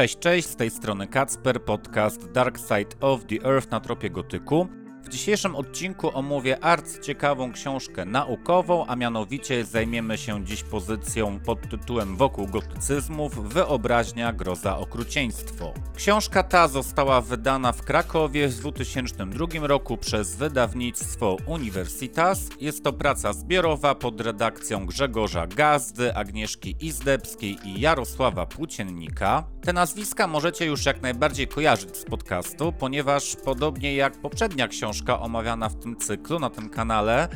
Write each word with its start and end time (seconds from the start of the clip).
Cześć, 0.00 0.18
cześć, 0.18 0.48
z 0.48 0.56
tej 0.56 0.70
strony 0.70 1.06
Kacper, 1.06 1.64
podcast 1.64 2.32
Dark 2.32 2.58
Side 2.58 2.96
of 3.00 3.20
the 3.24 3.48
Earth 3.48 3.70
na 3.70 3.80
tropie 3.80 4.10
gotyku. 4.10 4.68
W 5.04 5.08
dzisiejszym 5.08 5.56
odcinku 5.56 6.16
omówię 6.16 6.64
arcyciekawą 6.64 7.52
książkę 7.52 8.04
naukową, 8.04 8.86
a 8.86 8.96
mianowicie 8.96 9.64
zajmiemy 9.64 10.18
się 10.18 10.44
dziś 10.44 10.62
pozycją 10.62 11.40
pod 11.40 11.68
tytułem 11.68 12.16
Wokół 12.16 12.46
gotycyzmów 12.46 13.52
Wyobraźnia, 13.52 14.32
groza, 14.32 14.78
okrucieństwo. 14.78 15.74
Książka 15.94 16.42
ta 16.42 16.68
została 16.68 17.20
wydana 17.20 17.72
w 17.72 17.82
Krakowie 17.82 18.48
w 18.48 18.54
2002 18.54 19.46
roku 19.62 19.96
przez 19.96 20.36
wydawnictwo 20.36 21.36
Universitas. 21.46 22.48
Jest 22.60 22.84
to 22.84 22.92
praca 22.92 23.32
zbiorowa 23.32 23.94
pod 23.94 24.20
redakcją 24.20 24.86
Grzegorza 24.86 25.46
Gazdy, 25.46 26.14
Agnieszki 26.14 26.76
Izdebskiej 26.80 27.58
i 27.64 27.80
Jarosława 27.80 28.46
Płóciennika. 28.46 29.44
Te 29.62 29.72
nazwiska 29.72 30.26
możecie 30.26 30.66
już 30.66 30.86
jak 30.86 31.02
najbardziej 31.02 31.48
kojarzyć 31.48 31.96
z 31.96 32.04
podcastu, 32.04 32.72
ponieważ 32.72 33.36
podobnie 33.44 33.94
jak 33.94 34.20
poprzednia 34.20 34.68
książka 34.68 34.89
omawiana 35.20 35.68
w 35.68 35.74
tym 35.76 35.96
cyklu 35.96 36.38
na 36.38 36.50
tym 36.50 36.68
kanale, 36.68 37.28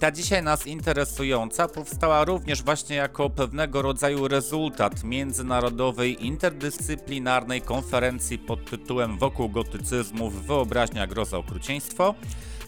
ta 0.00 0.10
dzisiaj 0.10 0.42
nas 0.42 0.66
interesująca 0.66 1.68
powstała 1.68 2.24
również 2.24 2.62
właśnie 2.62 2.96
jako 2.96 3.30
pewnego 3.30 3.82
rodzaju 3.82 4.28
rezultat 4.28 5.04
międzynarodowej 5.04 6.26
interdyscyplinarnej 6.26 7.62
konferencji 7.62 8.38
pod 8.38 8.70
tytułem 8.70 9.18
Wokół 9.18 9.48
gotycyzmów 9.48 10.46
Wyobraźnia, 10.46 11.06
groza, 11.06 11.38
okrucieństwo. 11.38 12.14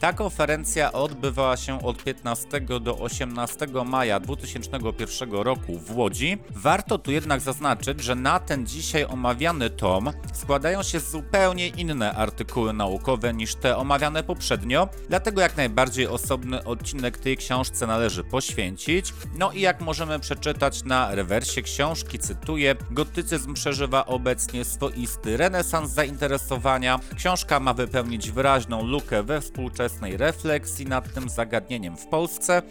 Ta 0.00 0.12
konferencja 0.12 0.92
odbywała 0.92 1.56
się 1.56 1.83
od 1.83 2.05
15 2.05 2.61
do 2.61 2.98
18 2.98 3.66
maja 3.84 4.20
2001 4.20 5.31
roku 5.33 5.78
w 5.78 5.97
Łodzi. 5.97 6.38
Warto 6.50 6.98
tu 6.98 7.12
jednak 7.12 7.41
zaznaczyć, 7.41 8.03
że 8.03 8.14
na 8.14 8.41
ten 8.41 8.66
dzisiaj 8.66 9.05
omawiany 9.05 9.70
tom 9.70 10.10
składają 10.33 10.83
się 10.83 11.00
zupełnie 11.00 11.69
inne 11.69 12.12
artykuły 12.12 12.72
naukowe 12.72 13.34
niż 13.34 13.55
te 13.55 13.77
omawiane 13.77 14.22
poprzednio, 14.22 14.88
dlatego 15.08 15.41
jak 15.41 15.56
najbardziej 15.56 16.06
osobny 16.06 16.64
odcinek 16.64 17.17
tej 17.20 17.36
książce 17.36 17.86
należy 17.86 18.24
poświęcić. 18.24 19.14
No 19.38 19.52
i 19.52 19.61
jak 19.61 19.80
możemy 19.80 20.19
przeczytać 20.19 20.84
na 20.84 21.14
rewersie 21.14 21.62
książki, 21.62 22.19
cytuję, 22.19 22.75
gotycyzm 22.91 23.55
przeżywa 23.55 24.06
obecnie 24.06 24.64
swoisty 24.64 25.36
renesans 25.36 25.91
zainteresowania. 25.91 27.00
Książka 27.16 27.60
ma 27.60 27.75
wypełnić 27.75 28.30
wyraźną 28.30 28.86
lukę 28.86 29.22
we 29.22 29.41
współczesnym 29.41 30.16
refleksji 30.16 30.86
nad 30.86 31.14
tym 31.14 31.28
zagadnieniem 31.28 31.97
w 31.97 32.06
Polsce, 32.06 32.62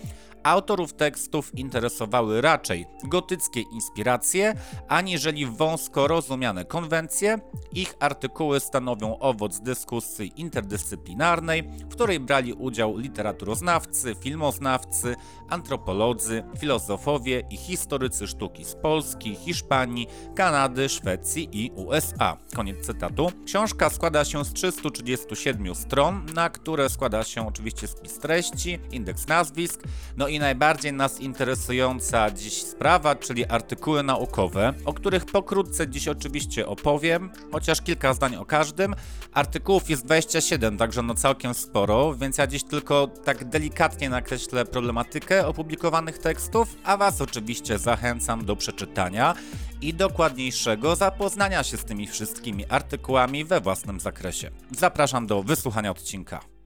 autorów 0.48 0.94
tekstów 0.94 1.56
interesowały 1.56 2.42
raczej 2.42 2.86
gotyckie 3.04 3.62
inspiracje, 3.62 4.54
aniżeli 4.88 5.46
wąsko 5.46 6.08
rozumiane 6.08 6.66
konwencje. 6.66 7.40
Ich 7.72 7.96
artykuły 8.00 8.60
stanowią 8.60 9.20
owoc 9.20 9.60
dyskusji 9.60 10.32
interdyscyplinarnej, 10.36 11.64
w 11.64 11.88
której 11.88 12.20
brali 12.20 12.54
udział 12.54 12.98
literaturoznawcy, 12.98 14.16
filmoznawcy, 14.22 15.16
antropolodzy, 15.50 16.44
filozofowie 16.60 17.44
i 17.50 17.58
historycy 17.58 18.28
sztuki 18.28 18.66
z 18.66 18.76
Polski, 18.76 19.36
Hiszpanii, 19.36 20.08
Kanady, 20.36 20.90
Szwecji 20.90 21.50
i 21.52 21.72
USA. 21.76 22.38
Koniec 22.56 22.86
cytatu. 22.86 23.32
Książka 23.46 23.90
składa 23.90 24.26
się 24.26 24.46
z 24.46 24.54
337 24.54 25.76
stron, 25.76 26.26
na 26.34 26.50
które 26.50 26.90
składa 26.90 27.24
się 27.24 27.48
oczywiście 27.48 27.88
spis 27.88 28.20
treści, 28.20 28.80
indeks 28.92 29.28
nazwisk, 29.28 29.84
no 30.18 30.28
i 30.28 30.37
najbardziej 30.40 30.94
nas 30.94 31.20
interesująca 31.20 32.32
dziś 32.32 32.62
sprawa, 32.62 33.16
czyli 33.16 33.46
artykuły 33.46 34.04
naukowe, 34.04 34.74
o 34.86 34.94
których 34.94 35.26
pokrótce 35.26 35.88
dziś 35.88 36.08
oczywiście 36.08 36.68
opowiem, 36.68 37.32
chociaż 37.52 37.82
kilka 37.82 38.14
zdań 38.14 38.36
o 38.36 38.46
każdym. 38.46 38.96
Artykułów 39.34 39.90
jest 39.90 40.06
27, 40.06 40.78
także 40.78 41.02
no 41.02 41.16
całkiem 41.16 41.54
sporo, 41.54 42.16
więc 42.16 42.38
ja 42.38 42.48
dziś 42.48 42.64
tylko 42.64 43.08
tak 43.08 43.50
delikatnie 43.50 44.10
nakreślę 44.10 44.66
problematykę 44.66 45.48
opublikowanych 45.48 46.18
tekstów, 46.18 46.76
a 46.84 46.98
Was 46.98 47.22
oczywiście 47.22 47.80
zachęcam 47.80 48.46
do 48.46 48.56
przeczytania 48.56 49.36
i 49.82 49.94
dokładniejszego 49.94 50.96
zapoznania 50.96 51.64
się 51.64 51.78
z 51.78 51.86
tymi 51.86 52.08
wszystkimi 52.08 52.66
artykułami 52.70 53.46
we 53.46 53.62
własnym 53.62 54.00
zakresie. 54.00 54.52
Zapraszam 54.72 55.28
do 55.28 55.44
wysłuchania 55.44 55.92
odcinka. 55.92 56.57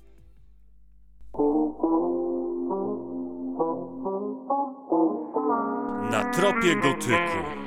Na 6.11 6.31
tropie 6.31 6.75
gotyku. 6.75 7.61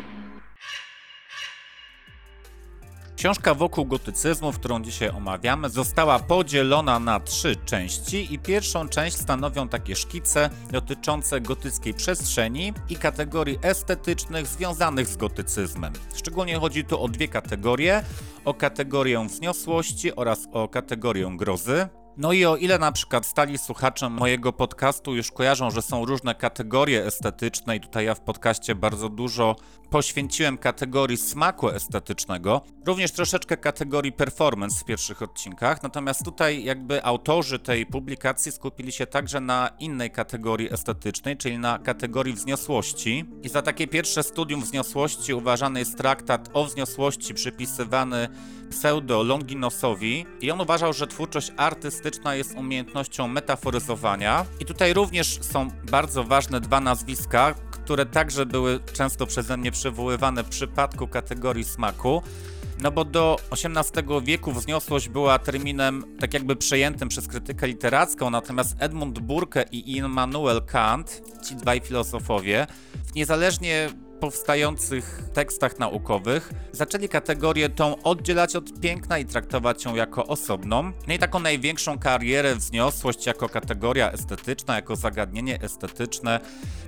Książka 3.17 3.55
wokół 3.55 3.85
gotycyzmu, 3.85 4.53
którą 4.53 4.83
dzisiaj 4.83 5.09
omawiamy, 5.09 5.71
została 5.71 6.19
podzielona 6.19 6.99
na 6.99 7.21
trzy 7.21 7.57
części 7.57 8.35
i 8.35 8.39
pierwszą 8.39 8.89
część 8.89 9.17
stanowią 9.17 9.69
takie 9.69 9.97
szkice 9.97 10.51
dotyczące 10.71 11.41
gotyckiej 11.41 11.95
przestrzeni 11.95 12.73
i 12.89 12.97
kategorii 12.97 13.59
estetycznych 13.63 14.47
związanych 14.47 15.09
z 15.09 15.17
gotycyzmem. 15.17 15.93
Szczególnie 16.15 16.59
chodzi 16.59 16.85
tu 16.85 17.03
o 17.03 17.09
dwie 17.09 17.29
kategorie, 17.29 18.05
o 18.45 18.55
kategorię 18.55 19.27
wzniosłości 19.27 20.17
oraz 20.17 20.49
o 20.53 20.69
kategorię 20.69 21.33
grozy. 21.37 21.89
No 22.17 22.33
i 22.33 22.45
o 22.45 22.57
ile 22.57 22.79
na 22.79 22.93
przykład 22.93 23.27
stali 23.27 23.59
słuchacze 23.59 24.11
mojego 24.11 24.53
podcastu 24.53 25.15
już 25.15 25.33
kojarzą, 25.33 25.71
że 25.71 25.83
są 25.83 26.05
różne 26.05 26.35
kategorie 26.35 27.07
estetyczne 27.07 27.77
i 27.77 27.81
tutaj 27.81 28.05
ja 28.05 28.15
w 28.15 28.21
podcaście 28.21 28.75
bardzo 28.75 29.09
dużo 29.09 29.57
poświęciłem 29.91 30.59
kategorii 30.59 31.17
smaku 31.17 31.69
estetycznego, 31.69 32.61
również 32.87 33.13
troszeczkę 33.13 33.57
kategorii 33.57 34.13
performance 34.13 34.81
w 34.81 34.85
pierwszych 34.85 35.23
odcinkach, 35.23 35.83
natomiast 35.83 36.25
tutaj 36.25 36.65
jakby 36.65 37.05
autorzy 37.05 37.59
tej 37.59 37.87
publikacji 37.87 38.53
skupili 38.53 38.93
się 38.93 39.07
także 39.07 39.41
na 39.41 39.71
innej 39.79 40.11
kategorii 40.11 40.73
estetycznej, 40.73 41.37
czyli 41.37 41.59
na 41.59 41.79
kategorii 41.79 42.35
wzniosłości. 42.35 43.25
I 43.43 43.49
za 43.49 43.63
takie 43.63 43.87
pierwsze 43.87 44.23
studium 44.23 44.61
wzniosłości 44.61 45.35
uważany 45.35 45.79
jest 45.79 45.99
traktat 45.99 46.51
o 46.53 46.65
wzniosłości 46.65 47.35
przypisywany 47.35 48.29
pseudo 48.71 49.23
Longinosowi 49.23 50.27
i 50.41 50.51
on 50.51 50.61
uważał, 50.61 50.93
że 50.93 51.07
twórczość 51.07 51.53
artystyczna 51.57 52.35
jest 52.35 52.55
umiejętnością 52.57 53.29
metaforyzowania. 53.29 54.47
I 54.61 54.65
tutaj 54.65 54.93
również 54.95 55.39
są 55.43 55.69
bardzo 55.91 56.25
ważne 56.25 56.61
dwa 56.61 56.81
nazwiska, 56.81 57.55
które 57.71 58.07
także 58.07 58.47
były 58.47 58.81
często 58.93 59.27
przeze 59.27 59.57
mnie 59.57 59.71
przywoływane 59.73 60.45
w 60.45 60.49
przypadku 60.49 61.09
kategorii 61.09 61.65
smaku. 61.65 62.23
No 62.83 62.91
bo 62.91 63.05
do 63.05 63.37
XVIII 63.51 64.23
wieku 64.23 64.53
wzniosłość 64.53 65.09
była 65.09 65.39
terminem 65.39 66.05
tak 66.21 66.35
jakby 66.35 66.57
przejętym 66.57 67.09
przez 67.09 67.29
krytykę 67.29 67.67
literacką, 67.67 68.31
natomiast 68.31 68.77
Edmund 68.79 69.19
Burke 69.19 69.65
i 69.73 69.97
Immanuel 69.97 70.63
Kant, 70.63 71.23
ci 71.49 71.57
dwaj 71.57 71.81
filozofowie, 71.81 72.67
niezależnie 73.15 73.91
powstających 74.21 75.23
tekstach 75.35 75.79
naukowych 75.79 76.53
zaczęli 76.73 77.09
kategorię 77.09 77.69
tą 77.69 78.03
oddzielać 78.03 78.57
od 78.57 78.81
piękna 78.81 79.19
i 79.19 79.25
traktować 79.25 79.85
ją 79.85 79.95
jako 79.95 80.27
osobną. 80.27 80.93
No 81.09 81.15
i 81.15 81.19
taką 81.19 81.41
największą 81.41 81.99
karierę 81.99 82.57
wzniosłość 82.57 83.27
jako 83.27 83.49
kategoria 83.49 84.13
estetyczna, 84.13 84.75
jako 84.75 84.97
zagadnienie 84.97 85.61
estetyczne 85.63 86.41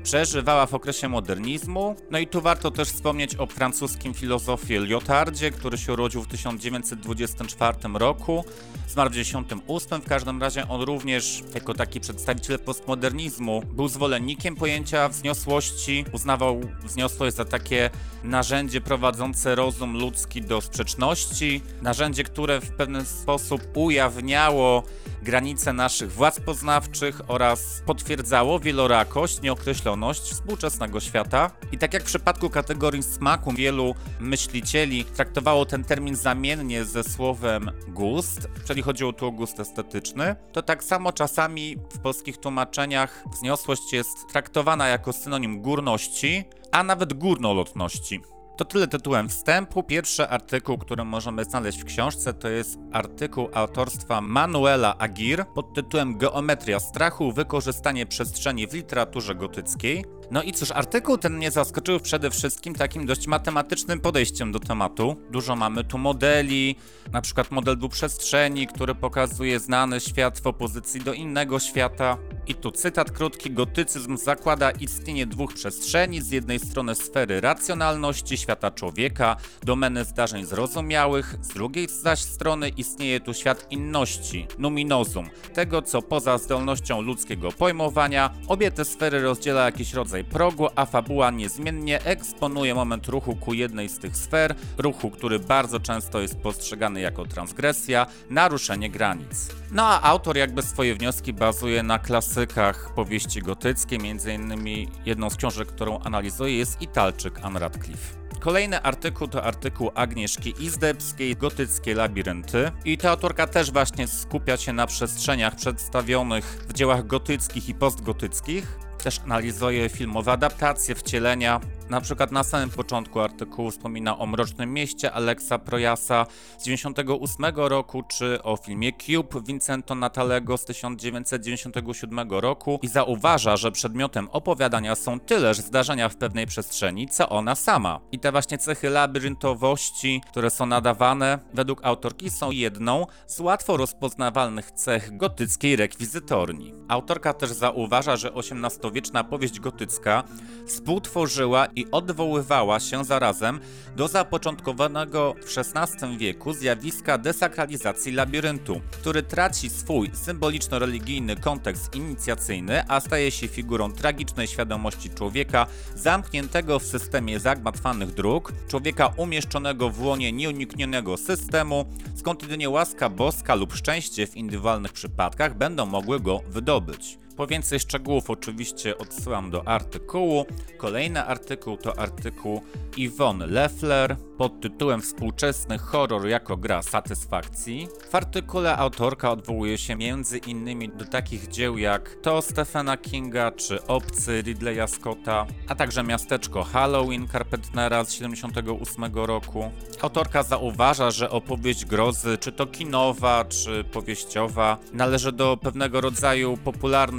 przeżywała 0.03 0.67
w 0.67 0.75
okresie 0.75 1.09
modernizmu. 1.09 1.97
No 2.11 2.19
i 2.19 2.27
tu 2.27 2.41
warto 2.41 2.71
też 2.71 2.89
wspomnieć 2.89 3.37
o 3.37 3.47
francuskim 3.47 4.15
filozofie 4.15 4.81
Lyotardzie, 4.81 5.51
który 5.51 5.79
się 5.79 5.93
urodził 5.93 6.23
w 6.23 6.29
1924 6.29 7.79
roku, 7.95 8.45
zmarł 8.89 9.11
w 9.11 9.13
1998. 9.13 10.01
W 10.01 10.09
każdym 10.09 10.41
razie 10.41 10.69
on 10.69 10.81
również 10.81 11.43
jako 11.55 11.75
taki 11.75 12.01
przedstawiciel 12.01 12.59
postmodernizmu 12.59 13.63
był 13.73 13.89
zwolennikiem 13.89 14.57
pojęcia 14.57 15.09
wzniosłości, 15.09 16.05
uznawał 16.13 16.61
wzniosłość 16.85 17.16
jest 17.25 17.37
za 17.37 17.45
takie 17.45 17.91
narzędzie 18.25 18.81
prowadzące 18.81 19.55
rozum 19.55 19.97
ludzki 19.97 20.43
do 20.43 20.61
sprzeczności, 20.61 21.63
narzędzie, 21.83 22.25
które 22.25 22.61
w 22.61 22.71
pewien 22.71 23.05
sposób 23.05 23.63
ujawniało 23.75 24.83
granice 25.27 25.73
naszych 25.73 26.13
władz 26.13 26.41
poznawczych 26.41 27.21
oraz 27.29 27.83
potwierdzało 27.87 28.61
wielorakość, 28.61 29.43
nieokreśloność 29.43 30.23
współczesnego 30.23 31.01
świata. 31.01 31.51
I 31.73 31.79
tak 31.79 31.95
jak 31.95 32.03
w 32.03 32.07
przypadku 32.07 32.51
kategorii 32.51 33.03
smaku, 33.03 33.53
wielu 33.53 33.95
myślicieli 34.21 35.05
traktowało 35.05 35.67
ten 35.67 35.85
termin 35.85 36.17
zamiennie 36.17 36.85
ze 36.85 37.05
słowem 37.05 37.71
gust, 37.89 38.49
czyli 38.67 38.83
chodziło 38.83 39.13
tu 39.13 39.27
o 39.27 39.31
gust 39.31 39.61
estetyczny, 39.61 40.37
to 40.53 40.63
tak 40.63 40.85
samo 40.85 41.13
czasami 41.13 41.77
w 41.95 41.99
polskich 41.99 42.39
tłumaczeniach 42.39 43.25
wzniosłość 43.33 43.93
jest 43.93 44.29
traktowana 44.33 44.89
jako 44.89 45.13
synonim 45.13 45.63
górności, 45.63 46.45
a 46.73 46.83
nawet 46.83 47.13
górnolotności. 47.13 48.21
To 48.57 48.65
tyle 48.65 48.89
tytułem 48.89 49.29
wstępu. 49.29 49.83
Pierwszy 49.83 50.29
artykuł, 50.29 50.79
który 50.79 51.05
możemy 51.05 51.45
znaleźć 51.45 51.81
w 51.81 51.85
książce, 51.85 52.35
to 52.35 52.49
jest 52.49 52.79
artykuł 52.93 53.49
autorstwa 53.55 54.21
Manuela 54.21 54.99
Agir 54.99 55.45
pod 55.55 55.75
tytułem 55.75 56.19
Geometria 56.19 56.81
strachu, 56.81 57.33
wykorzystanie 57.33 58.07
przestrzeni 58.07 58.67
w 58.67 58.73
literaturze 58.73 59.35
gotyckiej. 59.35 60.05
No 60.31 60.43
i 60.43 60.53
cóż, 60.53 60.71
artykuł 60.71 61.19
ten 61.19 61.37
mnie 61.37 61.51
zaskoczył 61.51 62.01
przede 62.01 62.31
wszystkim 62.31 62.75
takim 62.75 63.07
dość 63.07 63.27
matematycznym 63.27 64.01
podejściem 64.01 64.53
do 64.53 64.61
tematu. 64.61 65.17
Dużo 65.31 65.57
mamy 65.57 65.85
tu 65.85 65.99
modeli, 65.99 66.77
na 67.13 67.21
przykład 67.21 67.51
model 67.51 67.79
dwuprzestrzeni, 67.79 68.67
który 68.67 68.95
pokazuje 68.95 69.61
znany 69.61 70.01
świat 70.01 70.41
w 70.41 70.47
opozycji 70.47 71.01
do 71.01 71.13
innego 71.13 71.59
świata. 71.59 72.19
I 72.49 72.55
tu 72.55 72.71
cytat 72.71 73.11
krótki: 73.11 73.51
Gotycyzm 73.51 74.17
zakłada 74.17 74.71
istnienie 74.71 75.27
dwóch 75.27 75.55
przestrzeni, 75.55 76.23
z 76.23 76.31
jednej 76.31 76.59
strony 76.59 76.95
sfery 76.95 77.41
racjonalności 77.41 78.37
świata 78.37 78.71
człowieka, 78.71 79.37
domeny 79.63 80.05
zdarzeń 80.05 80.45
zrozumiałych, 80.45 81.37
z 81.43 81.49
drugiej 81.49 81.89
zaś 81.89 82.19
strony 82.21 82.69
istnieje 82.69 83.21
tu 83.21 83.35
świat 83.35 83.67
inności, 83.71 84.47
numinozum, 84.59 85.31
tego 85.55 85.83
co 85.83 86.03
poza 86.03 86.39
zdolnością 86.39 87.01
ludzkiego 87.01 87.53
pojmowania. 87.53 88.31
Obie 88.49 88.71
te 88.71 88.85
sfery 88.85 89.23
rozdziela 89.23 89.65
jakiś 89.65 89.93
rodzaj 89.93 90.25
progu, 90.25 90.69
a 90.77 90.87
fabuła 90.87 91.31
niezmiennie 91.31 92.05
eksponuje 92.05 92.75
moment 92.75 93.09
ruchu 93.09 93.37
ku 93.37 93.55
jednej 93.55 93.89
z 93.89 93.99
tych 93.99 94.17
sfer, 94.17 94.55
ruchu, 94.79 95.11
który 95.11 95.39
bardzo 95.39 95.81
często 95.81 96.21
jest 96.21 96.37
postrzegany 96.37 97.01
jako 97.01 97.27
transgresja, 97.27 98.07
naruszenie 98.31 98.91
granic. 98.91 99.49
No 99.73 99.83
a 99.87 100.03
autor 100.03 100.37
jakby 100.37 100.63
swoje 100.63 100.95
wnioski 100.95 101.33
bazuje 101.33 101.83
na 101.83 101.99
klasykach 102.37 102.95
powieści 102.95 103.43
gotyckiej, 103.43 103.99
między 103.99 104.33
innymi 104.33 104.89
jedną 105.07 105.31
z 105.31 105.37
książek, 105.37 105.69
którą 105.69 105.99
analizuje 105.99 106.59
jest 106.59 106.83
Italczyk 106.83 107.39
Ann 107.43 107.57
Radcliffe. 107.57 108.17
Kolejny 108.41 108.83
artykuł 108.83 109.29
to 109.29 109.45
artykuł 109.45 109.91
Agnieszki 109.95 110.55
Izdebskiej, 110.61 111.37
Gotyckie 111.37 111.95
Labirynty. 111.95 112.73
I 112.85 112.99
ta 112.99 113.11
autorka 113.11 113.47
też 113.47 113.73
właśnie 113.73 114.07
skupia 114.07 114.57
się 114.57 114.73
na 114.73 114.87
przestrzeniach 114.87 115.57
przedstawionych 115.57 116.67
w 116.69 116.73
dziełach 116.73 117.07
gotyckich 117.07 117.69
i 117.69 117.75
postgotyckich. 117.75 118.79
Też 119.03 119.21
analizuje 119.25 119.89
filmowe 119.89 120.33
adaptacje, 120.33 120.95
wcielenia. 120.95 121.61
Na 121.91 122.01
przykład 122.01 122.33
na 122.33 122.45
samym 122.45 122.71
początku 122.71 123.21
artykułu 123.21 123.71
wspomina 123.71 124.19
o 124.19 124.27
Mrocznym 124.27 124.73
Mieście 124.73 125.13
Alexa 125.13 125.59
Projasa 125.59 126.27
z 126.59 126.65
98 126.65 127.45
roku, 127.57 128.03
czy 128.03 128.43
o 128.43 128.57
filmie 128.57 128.93
Cube 128.93 129.43
Vincento 129.47 129.95
Natalego 129.95 130.57
z 130.57 130.65
1997 130.65 132.31
roku 132.31 132.79
i 132.83 132.89
zauważa, 132.89 133.57
że 133.57 133.73
przedmiotem 133.73 134.29
opowiadania 134.33 134.95
są 134.95 135.21
tyleż 135.21 135.59
zdarzenia 135.59 136.09
w 136.09 136.17
pewnej 136.17 136.47
przestrzeni, 136.47 137.09
co 137.09 137.29
ona 137.29 137.55
sama. 137.55 138.01
I 138.13 138.19
te 138.19 138.33
właśnie 138.33 138.59
cechy 138.59 138.91
labiryntowości, 138.91 140.21
które 140.31 140.51
są 140.51 140.67
nadawane, 140.67 141.39
według 141.55 141.85
autorki 141.85 142.31
są 142.31 142.51
jedną 142.51 143.07
z 143.27 143.41
łatwo 143.41 143.77
rozpoznawalnych 143.77 144.71
cech 144.71 145.17
gotyckiej 145.17 145.77
rekwizytorni. 145.77 146.75
Autorka 146.89 147.35
też 147.35 147.51
zauważa, 147.51 148.17
że 148.17 148.33
XVIII-wieczna 148.35 149.25
powieść 149.25 149.61
gotycka 149.61 150.25
współtworzyła 150.67 151.67
i 151.77 151.87
odwoływała 151.91 152.81
się 152.81 153.05
zarazem 153.05 153.61
do 153.97 154.09
zapoczątkowanego 154.09 155.35
w 155.47 155.59
XVI 155.59 156.19
wieku 156.19 156.53
zjawiska 156.53 157.19
desakralizacji 157.19 158.13
labiryntu, 158.13 158.81
który 158.91 159.23
traci 159.23 159.71
swój 159.71 160.11
symboliczno-religijny 160.15 161.37
kontekst 161.37 161.95
inicjacyjny, 161.95 162.85
a 162.89 163.01
staje 163.01 163.31
się 163.31 163.49
figurą 163.49 163.93
tragicznej 163.93 164.47
świadomości 164.47 165.11
człowieka 165.11 165.67
zamkniętego 165.95 166.79
w 166.79 166.85
systemie 166.85 167.41
zagmatwanych 167.41 168.15
dróg, 168.15 168.53
człowieka 168.69 169.13
umieszczonego 169.17 169.91
w 169.91 170.03
łonie 170.03 170.33
nieuniknionego 170.33 171.17
systemu, 171.17 171.85
skąd 172.15 172.43
jedynie 172.43 172.71
łaska 172.71 173.09
boska 173.09 173.55
lub 173.55 173.75
szczęście 173.75 174.27
w 174.27 174.37
indywidualnych 174.37 174.93
przypadkach 174.93 175.57
będą 175.57 175.87
mogły 175.87 176.21
go 176.21 176.41
wydobyć. 176.49 177.26
Po 177.37 177.47
więcej 177.47 177.81
szczegółów 177.81 178.31
oczywiście 178.31 178.99
odsyłam 178.99 179.51
do 179.51 179.69
artykułu. 179.69 180.47
Kolejny 180.79 181.25
artykuł 181.25 181.77
to 181.77 181.99
artykuł 181.99 182.63
Yvonne 182.99 183.47
Leffler 183.47 184.17
pod 184.39 184.61
tytułem 184.61 185.03
Współczesny 185.03 185.79
horror 185.79 186.27
jako 186.27 186.57
gra 186.57 186.83
satysfakcji. 186.83 187.89
W 188.11 188.15
artykule 188.15 188.77
autorka 188.77 189.31
odwołuje 189.31 189.79
się 189.79 189.97
między 189.97 190.39
innymi 190.39 190.89
do 190.89 191.05
takich 191.05 191.49
dzieł 191.49 191.79
jak 191.79 192.17
to 192.23 192.43
Stephena 192.43 192.97
Kinga 192.97 193.51
czy 193.51 193.87
Obcy 193.87 194.43
Ridleya 194.43 194.89
Scotta, 194.89 195.47
a 195.69 195.75
także 195.75 196.03
miasteczko 196.03 196.65
Halloween 196.65 197.29
Carpentera 197.29 198.05
z 198.05 198.13
78 198.13 199.15
roku. 199.15 199.71
Autorka 200.03 200.43
zauważa, 200.43 201.11
że 201.11 201.31
opowieść 201.31 201.85
grozy, 201.85 202.39
czy 202.39 202.53
to 202.53 202.67
kinowa, 202.67 203.45
czy 203.45 203.85
powieściowa, 203.85 204.79
należy 204.93 205.33
do 205.33 205.57
pewnego 205.57 206.01
rodzaju 206.01 206.57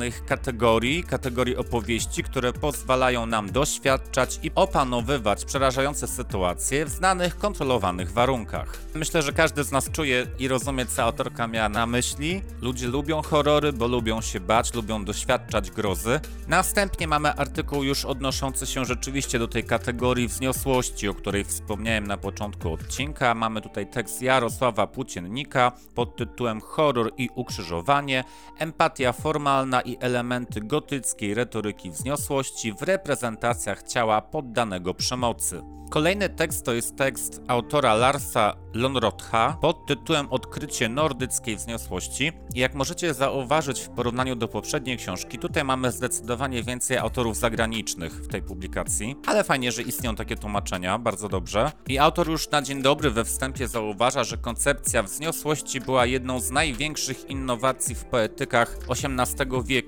popularnych 0.08 0.26
kategorii, 0.26 1.04
kategorii 1.04 1.56
opowieści, 1.58 2.24
które 2.24 2.54
pozwalają 2.54 3.26
nam 3.26 3.52
doświadczać 3.52 4.40
i 4.44 4.52
opanowywać 4.56 5.46
przerażające 5.46 6.08
sytuacje 6.08 6.86
w 6.86 6.90
znanych, 6.90 7.38
kontrolowanych 7.38 8.12
warunkach. 8.12 8.78
Myślę, 8.96 9.22
że 9.22 9.34
każdy 9.34 9.64
z 9.64 9.72
nas 9.72 9.92
czuje 9.92 10.28
i 10.40 10.48
rozumie, 10.48 10.86
co 10.86 11.04
autorka 11.04 11.48
miała 11.48 11.70
na 11.70 11.86
myśli. 11.86 12.42
Ludzie 12.62 12.88
lubią 12.88 13.22
horrory, 13.22 13.74
bo 13.74 13.88
lubią 13.88 14.22
się 14.22 14.40
bać, 14.40 14.74
lubią 14.74 15.06
doświadczać 15.06 15.72
grozy. 15.72 16.20
Następnie 16.48 17.08
mamy 17.08 17.34
artykuł 17.34 17.84
już 17.84 18.06
odnoszący 18.06 18.66
się 18.66 18.86
rzeczywiście 18.86 19.40
do 19.40 19.48
tej 19.48 19.64
kategorii 19.64 20.28
wzniosłości, 20.28 21.08
o 21.08 21.14
której 21.14 21.44
wspomniałem 21.44 22.08
na 22.08 22.18
początku 22.18 22.74
odcinka. 22.74 23.36
Mamy 23.36 23.62
tutaj 23.62 23.88
tekst 23.88 24.22
Jarosława 24.22 24.88
Płóciennika 24.88 25.72
pod 25.96 26.16
tytułem 26.16 26.62
Horror 26.62 27.12
i 27.18 27.30
ukrzyżowanie, 27.36 28.24
empatia 28.58 29.14
formalna 29.14 29.82
i 29.82 29.97
elementy 30.00 30.62
gotyckiej 30.62 31.34
retoryki 31.34 31.92
wzniosłości 31.92 32.74
w 32.74 32.82
reprezentacjach 32.82 33.84
ciała 33.84 34.22
poddanego 34.22 34.94
przemocy. 34.94 35.62
Kolejny 35.90 36.30
tekst 36.30 36.66
to 36.66 36.74
jest 36.74 36.96
tekst 36.96 37.42
autora 37.48 37.94
Larsa 37.94 38.54
Lonrotha 38.74 39.58
pod 39.62 39.86
tytułem 39.86 40.28
Odkrycie 40.30 40.90
nordyckiej 40.90 41.56
wzniosłości. 41.56 42.32
Jak 42.56 42.76
możecie 42.76 43.14
zauważyć 43.14 43.80
w 43.80 43.90
porównaniu 43.90 44.36
do 44.36 44.48
poprzedniej 44.48 44.98
książki, 44.98 45.40
tutaj 45.40 45.64
mamy 45.64 45.92
zdecydowanie 45.92 46.64
więcej 46.64 46.98
autorów 46.98 47.38
zagranicznych 47.38 48.14
w 48.14 48.28
tej 48.28 48.42
publikacji, 48.42 49.16
ale 49.26 49.44
fajnie, 49.44 49.72
że 49.72 49.82
istnieją 49.82 50.16
takie 50.16 50.36
tłumaczenia, 50.36 51.00
bardzo 51.00 51.30
dobrze. 51.30 51.72
I 51.88 51.98
autor 51.98 52.30
już 52.30 52.50
na 52.50 52.62
dzień 52.62 52.82
dobry 52.82 53.12
we 53.12 53.26
wstępie 53.26 53.68
zauważa, 53.68 54.24
że 54.24 54.38
koncepcja 54.38 55.04
wzniosłości 55.04 55.82
była 55.82 56.06
jedną 56.06 56.40
z 56.40 56.52
największych 56.52 57.30
innowacji 57.30 57.96
w 57.96 58.06
poetykach 58.06 58.78
XVIII 58.90 59.64
wieku. 59.66 59.87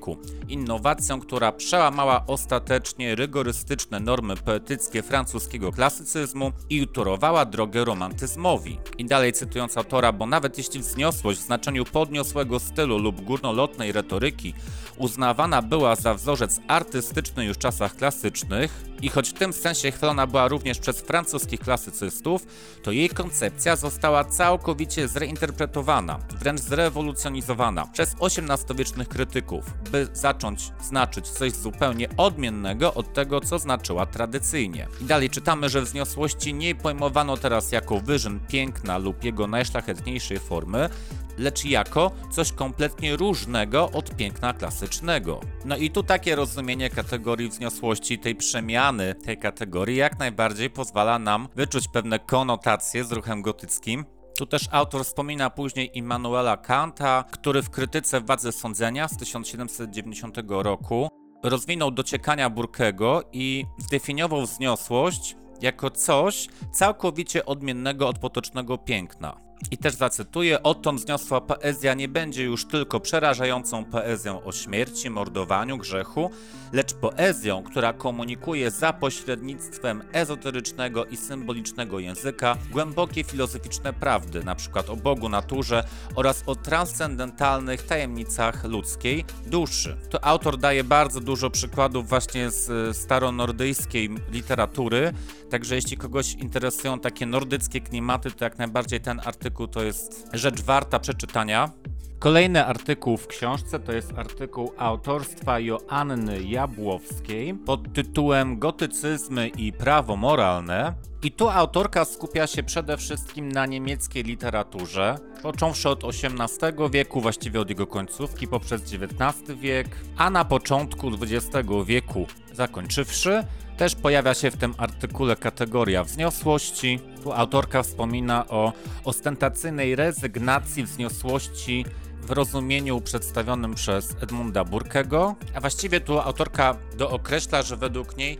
Innowacją, 0.50 1.20
która 1.20 1.52
przełamała 1.52 2.26
ostatecznie 2.28 3.16
rygorystyczne 3.16 4.00
normy 4.00 4.36
poetyckie 4.36 5.04
francuskiego 5.04 5.72
klasycyzmu 5.72 6.52
i 6.70 6.82
utorowała 6.82 7.46
drogę 7.46 7.86
romantyzmowi. 7.86 8.80
I 8.98 9.06
dalej 9.06 9.34
cytując 9.34 9.78
autora, 9.78 10.12
bo 10.12 10.26
nawet 10.26 10.58
jeśli 10.58 10.80
wzniosłość 10.80 11.40
w 11.40 11.46
znaczeniu 11.46 11.86
podniosłego 11.86 12.60
stylu 12.60 12.98
lub 12.98 13.22
górnolotnej 13.22 13.92
retoryki 13.92 14.54
uznawana 14.98 15.62
była 15.62 15.96
za 15.96 16.14
wzorzec 16.14 16.60
artystyczny 16.68 17.46
już 17.46 17.58
w 17.58 17.60
czasach 17.60 17.96
klasycznych, 17.96 18.90
i 19.02 19.10
choć 19.10 19.30
w 19.30 19.34
tym 19.34 19.54
sensie 19.54 19.92
chwalona 19.92 20.28
była 20.28 20.48
również 20.48 20.80
przez 20.80 21.02
francuskich 21.02 21.60
klasycystów, 21.60 22.46
to 22.84 22.92
jej 22.92 23.10
koncepcja 23.10 23.76
została 23.76 24.24
całkowicie 24.24 25.08
zreinterpretowana, 25.08 26.20
wręcz 26.40 26.62
zrewolucjonizowana 26.62 27.88
przez 27.88 28.16
XVIII-wiecznych 28.22 29.08
krytyków, 29.08 29.66
by 29.92 30.08
zacząć 30.14 30.72
znaczyć 30.82 31.28
coś 31.28 31.52
zupełnie 31.52 32.08
odmiennego 32.18 32.94
od 32.94 33.14
tego, 33.14 33.42
co 33.42 33.60
znaczyła 33.60 34.06
tradycyjnie. 34.06 34.88
I 35.02 35.06
dalej 35.06 35.30
czytamy, 35.30 35.70
że 35.70 35.82
wzniosłości 35.82 36.54
nie 36.54 36.76
pojmowano 36.76 37.38
teraz 37.38 37.72
jako 37.72 38.00
wyżyn 38.00 38.40
piękna 38.48 38.98
lub 38.98 39.24
jego 39.24 39.48
najszlachetniejszej 39.48 40.40
formy, 40.40 40.90
lecz 41.38 41.66
jako 41.66 42.12
coś 42.32 42.52
kompletnie 42.52 43.16
różnego 43.16 43.92
od 43.92 44.16
piękna 44.16 44.54
klasycznego. 44.54 45.40
No 45.66 45.78
i 45.78 45.92
tu 45.92 46.04
takie 46.04 46.36
rozumienie 46.36 46.90
kategorii 46.90 47.50
wzniosłości, 47.50 48.20
tej 48.20 48.36
przemiany 48.36 49.16
tej 49.16 49.38
kategorii 49.38 49.98
jak 49.98 50.20
najbardziej 50.20 50.70
pozwala 50.70 51.20
nam 51.20 51.48
wyczuć 51.56 51.88
pewne 51.88 52.20
konotacje 52.20 53.04
z 53.04 53.12
ruchem 53.12 53.42
gotyckim, 53.42 54.06
tu 54.40 54.46
też 54.46 54.68
autor 54.72 55.06
wspomina 55.06 55.50
później 55.50 55.98
Immanuela 55.98 56.58
Kanta, 56.58 57.24
który 57.32 57.62
w 57.62 57.70
krytyce 57.70 58.22
Władzy 58.22 58.52
Sądzenia 58.52 59.08
z 59.08 59.18
1790 59.18 60.38
roku 60.48 61.10
rozwinął 61.44 61.92
dociekania 61.92 62.50
Burkego 62.50 63.24
i 63.32 63.66
zdefiniował 63.78 64.42
wzniosłość 64.42 65.36
jako 65.62 65.92
coś 65.92 66.48
całkowicie 66.72 67.46
odmiennego 67.46 68.08
od 68.08 68.20
potocznego 68.20 68.78
piękna. 68.78 69.49
I 69.72 69.78
też 69.78 69.96
zacytuję, 69.96 70.64
odtąd 70.64 71.02
wzniosła 71.02 71.42
poezja 71.42 71.94
nie 71.94 72.08
będzie 72.08 72.44
już 72.44 72.66
tylko 72.66 73.00
przerażającą 73.00 73.86
poezją 73.86 74.44
o 74.44 74.52
śmierci, 74.52 75.10
mordowaniu, 75.10 75.78
grzechu, 75.78 76.32
lecz 76.74 76.94
poezją, 76.94 77.64
która 77.64 77.94
komunikuje 77.94 78.72
za 78.72 78.94
pośrednictwem 78.94 80.04
ezoterycznego 80.12 81.06
i 81.06 81.18
symbolicznego 81.18 82.00
języka 82.00 82.58
głębokie 82.72 83.24
filozoficzne 83.24 83.94
prawdy, 83.94 84.40
np. 84.40 84.84
o 84.88 84.96
Bogu, 84.96 85.30
naturze 85.30 85.84
oraz 86.16 86.44
o 86.46 86.56
transcendentalnych 86.56 87.84
tajemnicach 87.84 88.64
ludzkiej 88.64 89.26
duszy. 89.46 89.98
Tu 90.10 90.18
autor 90.22 90.58
daje 90.58 90.84
bardzo 90.84 91.20
dużo 91.20 91.50
przykładów 91.50 92.10
właśnie 92.10 92.52
z 92.52 92.70
e, 92.70 92.94
staronordyjskiej 92.94 94.10
literatury, 94.32 95.14
także 95.50 95.76
jeśli 95.76 95.98
kogoś 95.98 96.34
interesują 96.34 97.00
takie 97.00 97.26
nordyckie 97.26 97.82
klimaty, 97.82 98.32
to 98.32 98.44
jak 98.44 98.58
najbardziej 98.58 99.02
ten 99.02 99.22
artykuł 99.26 99.68
to 99.68 99.84
jest 99.84 100.28
rzecz 100.34 100.62
warta 100.62 101.00
przeczytania. 101.00 101.72
Kolejny 102.20 102.66
artykuł 102.66 103.18
w 103.18 103.28
książce 103.28 103.80
to 103.80 103.92
jest 103.92 104.14
artykuł 104.18 104.72
autorstwa 104.78 105.60
Joanny 105.60 106.44
Jabłowskiej 106.44 107.54
pod 107.54 107.94
tytułem 107.94 108.60
Gotycyzmy 108.60 109.48
i 109.48 109.74
prawo 109.74 110.16
moralne. 110.16 110.94
I 111.24 111.32
tu 111.32 111.50
autorka 111.50 112.06
skupia 112.06 112.48
się 112.48 112.64
przede 112.64 112.98
wszystkim 112.98 113.52
na 113.52 113.66
niemieckiej 113.66 114.24
literaturze, 114.24 115.18
począwszy 115.44 115.90
od 115.90 116.04
XVIII 116.04 116.90
wieku, 116.92 117.22
właściwie 117.22 117.62
od 117.62 117.70
jego 117.70 117.88
końcówki 117.88 118.48
poprzez 118.48 118.82
XIX 118.82 119.60
wiek, 119.60 119.88
a 120.18 120.30
na 120.30 120.46
początku 120.46 121.12
XX 121.22 121.68
wieku 121.86 122.28
zakończywszy. 122.54 123.44
Też 123.80 123.96
pojawia 123.96 124.34
się 124.34 124.52
w 124.52 124.58
tym 124.58 124.74
artykule 124.78 125.36
kategoria 125.36 126.04
wzniosłości. 126.04 127.00
Tu 127.24 127.34
autorka 127.34 127.84
wspomina 127.84 128.48
o 128.48 128.74
ostentacyjnej 129.04 129.96
rezygnacji 129.96 130.84
wzniosłości 130.84 131.86
w 132.22 132.32
rozumieniu 132.32 133.02
przedstawionym 133.02 133.74
przez 133.74 134.16
Edmunda 134.22 134.64
Burkego, 134.64 135.36
a 135.56 135.62
właściwie 135.62 136.02
tu 136.02 136.20
autorka 136.20 136.76
dookreśla, 136.98 137.62
że 137.62 137.78
według 137.78 138.18
niej 138.18 138.38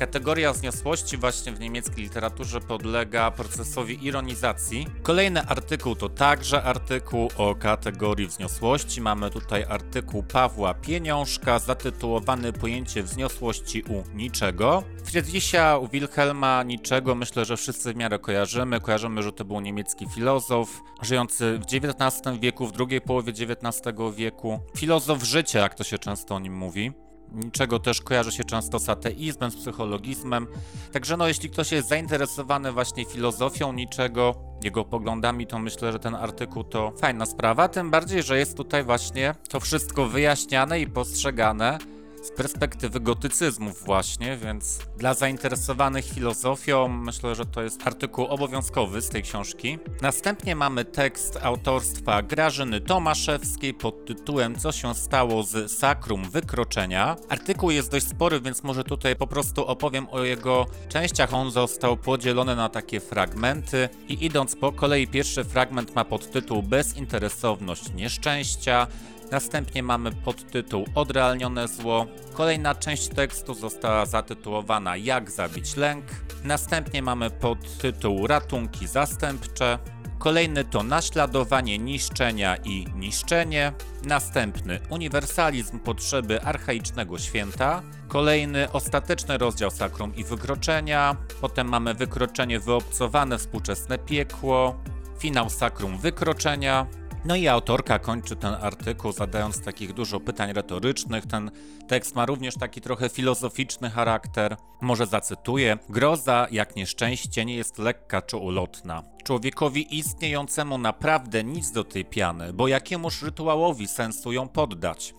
Kategoria 0.00 0.52
wzniosłości 0.52 1.16
właśnie 1.16 1.52
w 1.52 1.60
niemieckiej 1.60 2.04
literaturze 2.04 2.60
podlega 2.60 3.30
procesowi 3.30 4.06
ironizacji. 4.06 4.86
Kolejny 5.02 5.42
artykuł 5.42 5.96
to 5.96 6.08
także 6.08 6.62
artykuł 6.62 7.30
o 7.36 7.54
kategorii 7.54 8.26
wzniosłości. 8.26 9.00
Mamy 9.00 9.30
tutaj 9.30 9.64
artykuł 9.68 10.22
Pawła 10.22 10.74
Pieniążka 10.74 11.58
zatytułowany 11.58 12.52
Pojęcie 12.52 13.02
wzniosłości 13.02 13.82
u 13.82 14.16
niczego. 14.16 14.82
Friedricha 15.04 15.80
Wilhelma 15.92 16.62
Niczego 16.62 17.14
myślę, 17.14 17.44
że 17.44 17.56
wszyscy 17.56 17.92
w 17.92 17.96
miarę 17.96 18.18
kojarzymy. 18.18 18.80
Kojarzymy, 18.80 19.22
że 19.22 19.32
to 19.32 19.44
był 19.44 19.60
niemiecki 19.60 20.06
filozof 20.14 20.82
żyjący 21.02 21.58
w 21.58 21.74
XIX 21.74 22.38
wieku, 22.40 22.66
w 22.66 22.72
drugiej 22.72 23.00
połowie 23.00 23.32
XIX 23.32 23.96
wieku. 24.16 24.60
Filozof 24.76 25.22
życia, 25.22 25.58
jak 25.58 25.74
to 25.74 25.84
się 25.84 25.98
często 25.98 26.34
o 26.34 26.38
nim 26.38 26.54
mówi 26.54 26.92
niczego 27.32 27.78
też 27.78 28.00
kojarzy 28.00 28.32
się 28.32 28.44
często 28.44 28.78
z 28.78 28.88
ateizmem, 28.88 29.50
z 29.50 29.56
psychologizmem. 29.56 30.46
Także 30.92 31.16
no, 31.16 31.28
jeśli 31.28 31.50
ktoś 31.50 31.72
jest 31.72 31.88
zainteresowany 31.88 32.72
właśnie 32.72 33.04
filozofią 33.04 33.72
niczego, 33.72 34.34
jego 34.64 34.84
poglądami, 34.84 35.46
to 35.46 35.58
myślę, 35.58 35.92
że 35.92 35.98
ten 35.98 36.14
artykuł 36.14 36.64
to 36.64 36.92
fajna 36.98 37.26
sprawa. 37.26 37.68
Tym 37.68 37.90
bardziej, 37.90 38.22
że 38.22 38.38
jest 38.38 38.56
tutaj 38.56 38.84
właśnie 38.84 39.34
to 39.48 39.60
wszystko 39.60 40.06
wyjaśniane 40.06 40.80
i 40.80 40.86
postrzegane 40.86 41.78
z 42.22 42.30
perspektywy 42.30 43.00
gotycyzmów 43.00 43.84
właśnie, 43.84 44.36
więc 44.36 44.78
dla 44.96 45.14
zainteresowanych 45.14 46.04
filozofią 46.04 46.88
myślę, 46.88 47.34
że 47.34 47.46
to 47.46 47.62
jest 47.62 47.86
artykuł 47.86 48.24
obowiązkowy 48.24 49.02
z 49.02 49.08
tej 49.08 49.22
książki. 49.22 49.78
Następnie 50.02 50.56
mamy 50.56 50.84
tekst 50.84 51.38
autorstwa 51.42 52.22
Grażyny 52.22 52.80
Tomaszewskiej 52.80 53.74
pod 53.74 54.04
tytułem 54.04 54.58
Co 54.58 54.72
się 54.72 54.94
stało 54.94 55.42
z 55.42 55.78
sakrum 55.78 56.30
wykroczenia. 56.30 57.16
Artykuł 57.28 57.70
jest 57.70 57.90
dość 57.90 58.08
spory, 58.08 58.40
więc 58.40 58.62
może 58.62 58.84
tutaj 58.84 59.16
po 59.16 59.26
prostu 59.26 59.66
opowiem 59.66 60.06
o 60.10 60.24
jego 60.24 60.66
częściach. 60.88 61.34
On 61.34 61.50
został 61.50 61.96
podzielony 61.96 62.56
na 62.56 62.68
takie 62.68 63.00
fragmenty 63.00 63.88
i 64.08 64.24
idąc 64.24 64.56
po 64.56 64.72
kolei 64.72 65.06
pierwszy 65.06 65.44
fragment 65.44 65.94
ma 65.94 66.04
podtytuł 66.04 66.62
Bezinteresowność 66.62 67.92
nieszczęścia, 67.94 68.86
Następnie 69.30 69.82
mamy 69.82 70.12
podtytuł 70.12 70.86
Odrealnione 70.94 71.68
zło. 71.68 72.06
Kolejna 72.34 72.74
część 72.74 73.08
tekstu 73.08 73.54
została 73.54 74.06
zatytułowana 74.06 74.96
Jak 74.96 75.30
zabić 75.30 75.76
lęk. 75.76 76.04
Następnie 76.44 77.02
mamy 77.02 77.30
podtytuł 77.30 78.26
Ratunki 78.26 78.86
zastępcze. 78.86 79.78
Kolejny 80.18 80.64
to 80.64 80.82
naśladowanie 80.82 81.78
niszczenia 81.78 82.56
i 82.56 82.86
niszczenie. 82.94 83.72
Następny 84.04 84.80
uniwersalizm 84.90 85.78
potrzeby 85.78 86.42
archaicznego 86.42 87.18
święta. 87.18 87.82
Kolejny 88.08 88.72
ostateczny 88.72 89.38
rozdział 89.38 89.70
sakrum 89.70 90.16
i 90.16 90.24
wykroczenia. 90.24 91.16
Potem 91.40 91.68
mamy 91.68 91.94
wykroczenie 91.94 92.60
wyobcowane 92.60 93.38
współczesne 93.38 93.98
piekło. 93.98 94.80
Finał 95.18 95.50
sakrum 95.50 95.98
wykroczenia. 95.98 96.86
No 97.24 97.36
i 97.36 97.48
autorka 97.48 97.98
kończy 97.98 98.36
ten 98.36 98.54
artykuł 98.54 99.12
zadając 99.12 99.62
takich 99.62 99.92
dużo 99.92 100.20
pytań 100.20 100.52
retorycznych. 100.52 101.26
Ten 101.26 101.50
tekst 101.88 102.14
ma 102.14 102.26
również 102.26 102.54
taki 102.54 102.80
trochę 102.80 103.08
filozoficzny 103.08 103.90
charakter. 103.90 104.56
Może 104.80 105.06
zacytuję: 105.06 105.78
Groza, 105.88 106.46
jak 106.50 106.76
nieszczęście, 106.76 107.44
nie 107.44 107.56
jest 107.56 107.78
lekka 107.78 108.22
czy 108.22 108.36
ulotna. 108.36 109.02
Człowiekowi 109.24 109.98
istniejącemu 109.98 110.78
naprawdę 110.78 111.44
nic 111.44 111.72
do 111.72 111.84
tej 111.84 112.04
piany, 112.04 112.52
bo 112.52 112.68
jakiemuż 112.68 113.22
rytuałowi 113.22 113.88
sensu 113.88 114.32
ją 114.32 114.48
poddać. 114.48 115.14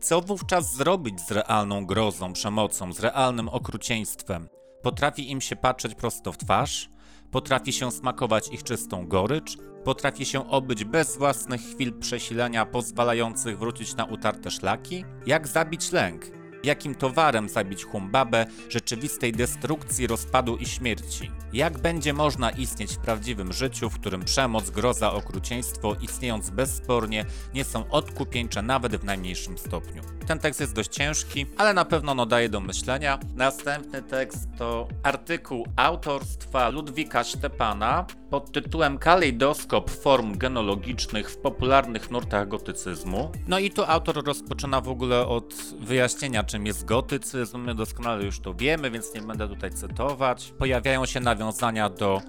Co 0.00 0.20
wówczas 0.20 0.74
zrobić 0.74 1.20
z 1.20 1.30
realną 1.30 1.86
grozą, 1.86 2.32
przemocą, 2.32 2.92
z 2.92 3.00
realnym 3.00 3.48
okrucieństwem? 3.48 4.48
Potrafi 4.82 5.30
im 5.30 5.40
się 5.40 5.56
patrzeć 5.56 5.94
prosto 5.94 6.32
w 6.32 6.38
twarz? 6.38 6.88
Potrafi 7.30 7.72
się 7.72 7.92
smakować 7.92 8.48
ich 8.52 8.62
czystą 8.62 9.06
gorycz? 9.06 9.56
potrafi 9.86 10.24
się 10.24 10.50
obyć 10.50 10.84
bez 10.84 11.16
własnych 11.16 11.60
chwil 11.60 11.98
przesilenia 11.98 12.66
pozwalających 12.66 13.58
wrócić 13.58 13.96
na 13.96 14.04
utarte 14.04 14.50
szlaki? 14.50 15.04
Jak 15.26 15.48
zabić 15.48 15.92
lęk? 15.92 16.24
Jakim 16.66 16.94
towarem 16.94 17.48
zabić 17.48 17.84
humbabę 17.84 18.46
rzeczywistej 18.68 19.32
destrukcji, 19.32 20.06
rozpadu 20.06 20.56
i 20.56 20.66
śmierci? 20.66 21.30
Jak 21.52 21.78
będzie 21.78 22.12
można 22.12 22.50
istnieć 22.50 22.94
w 22.94 22.98
prawdziwym 22.98 23.52
życiu, 23.52 23.90
w 23.90 24.00
którym 24.00 24.24
przemoc, 24.24 24.70
groza, 24.70 25.12
okrucieństwo, 25.12 25.96
istniejąc 26.00 26.50
bezspornie, 26.50 27.24
nie 27.54 27.64
są 27.64 27.90
odkupieńcze 27.90 28.62
nawet 28.62 28.96
w 28.96 29.04
najmniejszym 29.04 29.58
stopniu? 29.58 30.02
Ten 30.26 30.38
tekst 30.38 30.60
jest 30.60 30.74
dość 30.74 30.90
ciężki, 30.90 31.46
ale 31.56 31.74
na 31.74 31.84
pewno 31.84 32.14
no, 32.14 32.26
daje 32.26 32.48
do 32.48 32.60
myślenia. 32.60 33.18
Następny 33.34 34.02
tekst 34.02 34.48
to 34.58 34.88
artykuł 35.02 35.66
autorstwa 35.76 36.68
Ludwika 36.68 37.24
Stepana 37.24 38.06
pod 38.30 38.52
tytułem 38.52 38.98
Kalejdoskop 38.98 39.90
form 39.90 40.38
genologicznych 40.38 41.30
w 41.30 41.36
popularnych 41.36 42.10
nurtach 42.10 42.48
gotycyzmu. 42.48 43.32
No 43.48 43.58
i 43.58 43.70
tu 43.70 43.84
autor 43.84 44.24
rozpoczyna 44.24 44.80
w 44.80 44.88
ogóle 44.88 45.26
od 45.26 45.54
wyjaśnienia, 45.80 46.44
czym 46.44 46.66
jest 46.66 46.84
gotycyzm. 46.84 47.60
My 47.60 47.74
doskonale 47.74 48.24
już 48.24 48.40
to 48.40 48.54
wiemy, 48.54 48.90
więc 48.90 49.14
nie 49.14 49.22
będę 49.22 49.48
tutaj 49.48 49.70
cytować. 49.70 50.52
Pojawiają 50.58 51.06
się 51.06 51.20
nawiązania 51.20 51.88
do 51.90 52.20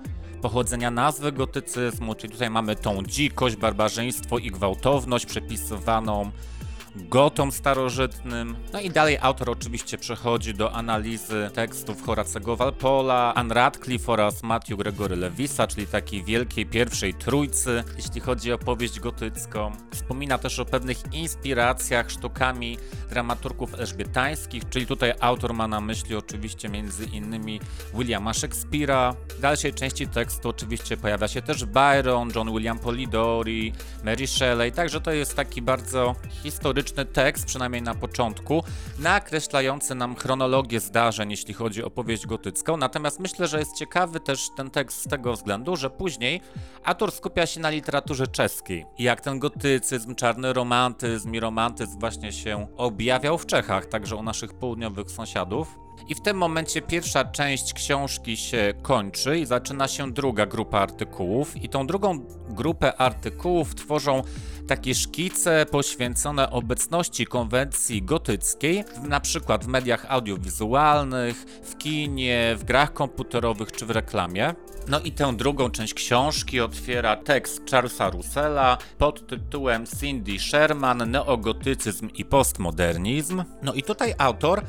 pochodzenia 0.42 0.92
nazwy 0.92 1.32
gotycyzmu, 1.32 2.16
czyli 2.16 2.34
tutaj 2.34 2.50
mamy 2.50 2.76
tą 2.76 3.04
dzikość, 3.04 3.56
barbarzyństwo 3.56 4.38
i 4.38 4.52
gwałtowność 4.52 5.26
przepisywaną 5.26 6.32
gotom 6.98 7.52
starożytnym. 7.52 8.56
No 8.74 8.80
i 8.80 8.90
dalej 8.90 9.18
autor 9.22 9.50
oczywiście 9.50 9.98
przechodzi 9.98 10.54
do 10.54 10.74
analizy 10.74 11.50
tekstów 11.54 12.06
Horacego 12.06 12.56
Walpola, 12.56 13.34
Anne 13.36 13.56
Radcliffe 13.56 14.12
oraz 14.12 14.44
Matthew 14.44 14.78
Gregory 14.78 15.16
Lewisa, 15.16 15.68
czyli 15.68 15.88
takiej 15.88 16.24
wielkiej 16.24 16.66
pierwszej 16.66 17.14
trójcy, 17.14 17.84
jeśli 17.98 18.22
chodzi 18.22 18.52
o 18.52 18.58
powieść 18.58 19.00
gotycką. 19.00 19.72
Wspomina 19.92 20.38
też 20.38 20.60
o 20.60 20.66
pewnych 20.66 21.14
inspiracjach 21.14 22.12
sztukami 22.12 22.78
dramaturgów 23.10 23.80
elżbietańskich, 23.80 24.70
czyli 24.70 24.86
tutaj 24.86 25.14
autor 25.20 25.54
ma 25.54 25.68
na 25.68 25.82
myśli 25.82 26.16
oczywiście 26.16 26.70
między 26.70 27.06
innymi 27.06 27.60
Williama 27.94 28.32
Shakespeare'a. 28.32 29.14
W 29.38 29.40
dalszej 29.40 29.74
części 29.74 30.08
tekstu 30.08 30.50
oczywiście 30.50 30.98
pojawia 30.98 31.28
się 31.28 31.42
też 31.42 31.66
Byron, 31.66 32.32
John 32.36 32.52
William 32.52 32.80
Polidori, 32.80 33.74
Mary 34.04 34.28
Shelley, 34.28 34.72
także 34.72 35.02
to 35.02 35.12
jest 35.12 35.36
taki 35.36 35.62
bardzo 35.62 36.16
historyczny 36.44 36.87
tekst, 36.92 37.46
przynajmniej 37.46 37.82
na 37.82 37.96
początku, 37.96 38.64
nakreślający 39.00 39.96
nam 39.96 40.16
chronologię 40.16 40.80
zdarzeń, 40.80 41.32
jeśli 41.32 41.54
chodzi 41.54 41.84
o 41.84 41.90
powieść 41.90 42.26
gotycką. 42.26 42.78
Natomiast 42.78 43.20
myślę, 43.20 43.48
że 43.48 43.60
jest 43.60 43.76
ciekawy 43.76 44.20
też 44.20 44.50
ten 44.56 44.70
tekst 44.70 45.02
z 45.02 45.08
tego 45.08 45.34
względu, 45.34 45.76
że 45.76 45.90
później 45.90 46.42
autor 46.84 47.12
skupia 47.12 47.46
się 47.46 47.60
na 47.60 47.70
literaturze 47.70 48.28
czeskiej 48.28 48.86
jak 49.00 49.22
ten 49.22 49.40
gotycyzm, 49.40 50.16
czarny 50.16 50.54
romantyzm 50.54 51.34
i 51.34 51.40
romantyzm 51.40 52.00
właśnie 52.00 52.32
się 52.32 52.68
objawiał 52.78 53.38
w 53.38 53.46
Czechach, 53.46 53.86
także 53.86 54.16
u 54.16 54.24
naszych 54.24 54.54
południowych 54.54 55.12
sąsiadów. 55.12 55.87
I 56.10 56.16
w 56.16 56.22
tym 56.22 56.38
momencie 56.38 56.82
pierwsza 56.82 57.26
część 57.26 57.74
książki 57.74 58.38
się 58.38 58.74
kończy 58.82 59.40
i 59.40 59.46
zaczyna 59.46 59.88
się 59.88 60.12
druga 60.12 60.46
grupa 60.46 60.80
artykułów. 60.80 61.64
I 61.64 61.70
tą 61.70 61.88
drugą 61.88 62.20
grupę 62.50 63.02
artykułów 63.02 63.76
tworzą 63.76 64.24
takie 64.68 64.96
szkice 64.96 65.66
poświęcone 65.72 66.52
obecności 66.52 67.26
konwencji 67.26 68.04
gotyckiej, 68.04 68.84
na 69.04 69.20
przykład 69.20 69.66
w 69.66 69.68
mediach 69.68 70.06
audiowizualnych, 70.10 71.46
w 71.64 71.78
kinie, 71.78 72.56
w 72.58 72.64
grach 72.64 72.94
komputerowych 72.94 73.72
czy 73.72 73.86
w 73.86 73.90
reklamie. 73.90 74.54
No 74.88 75.00
i 75.00 75.12
tę 75.12 75.36
drugą 75.36 75.70
część 75.70 75.94
książki 75.94 76.62
otwiera 76.62 77.16
tekst 77.16 77.62
Charlesa 77.72 78.10
Russella 78.10 78.78
pod 78.98 79.28
tytułem 79.28 79.86
Cindy 80.00 80.40
Sherman, 80.40 81.12
Neogotycyzm 81.12 82.10
i 82.14 82.26
postmodernizm. 82.26 83.44
No 83.64 83.74
i 83.74 83.84
tutaj 83.84 84.14
autor 84.18 84.62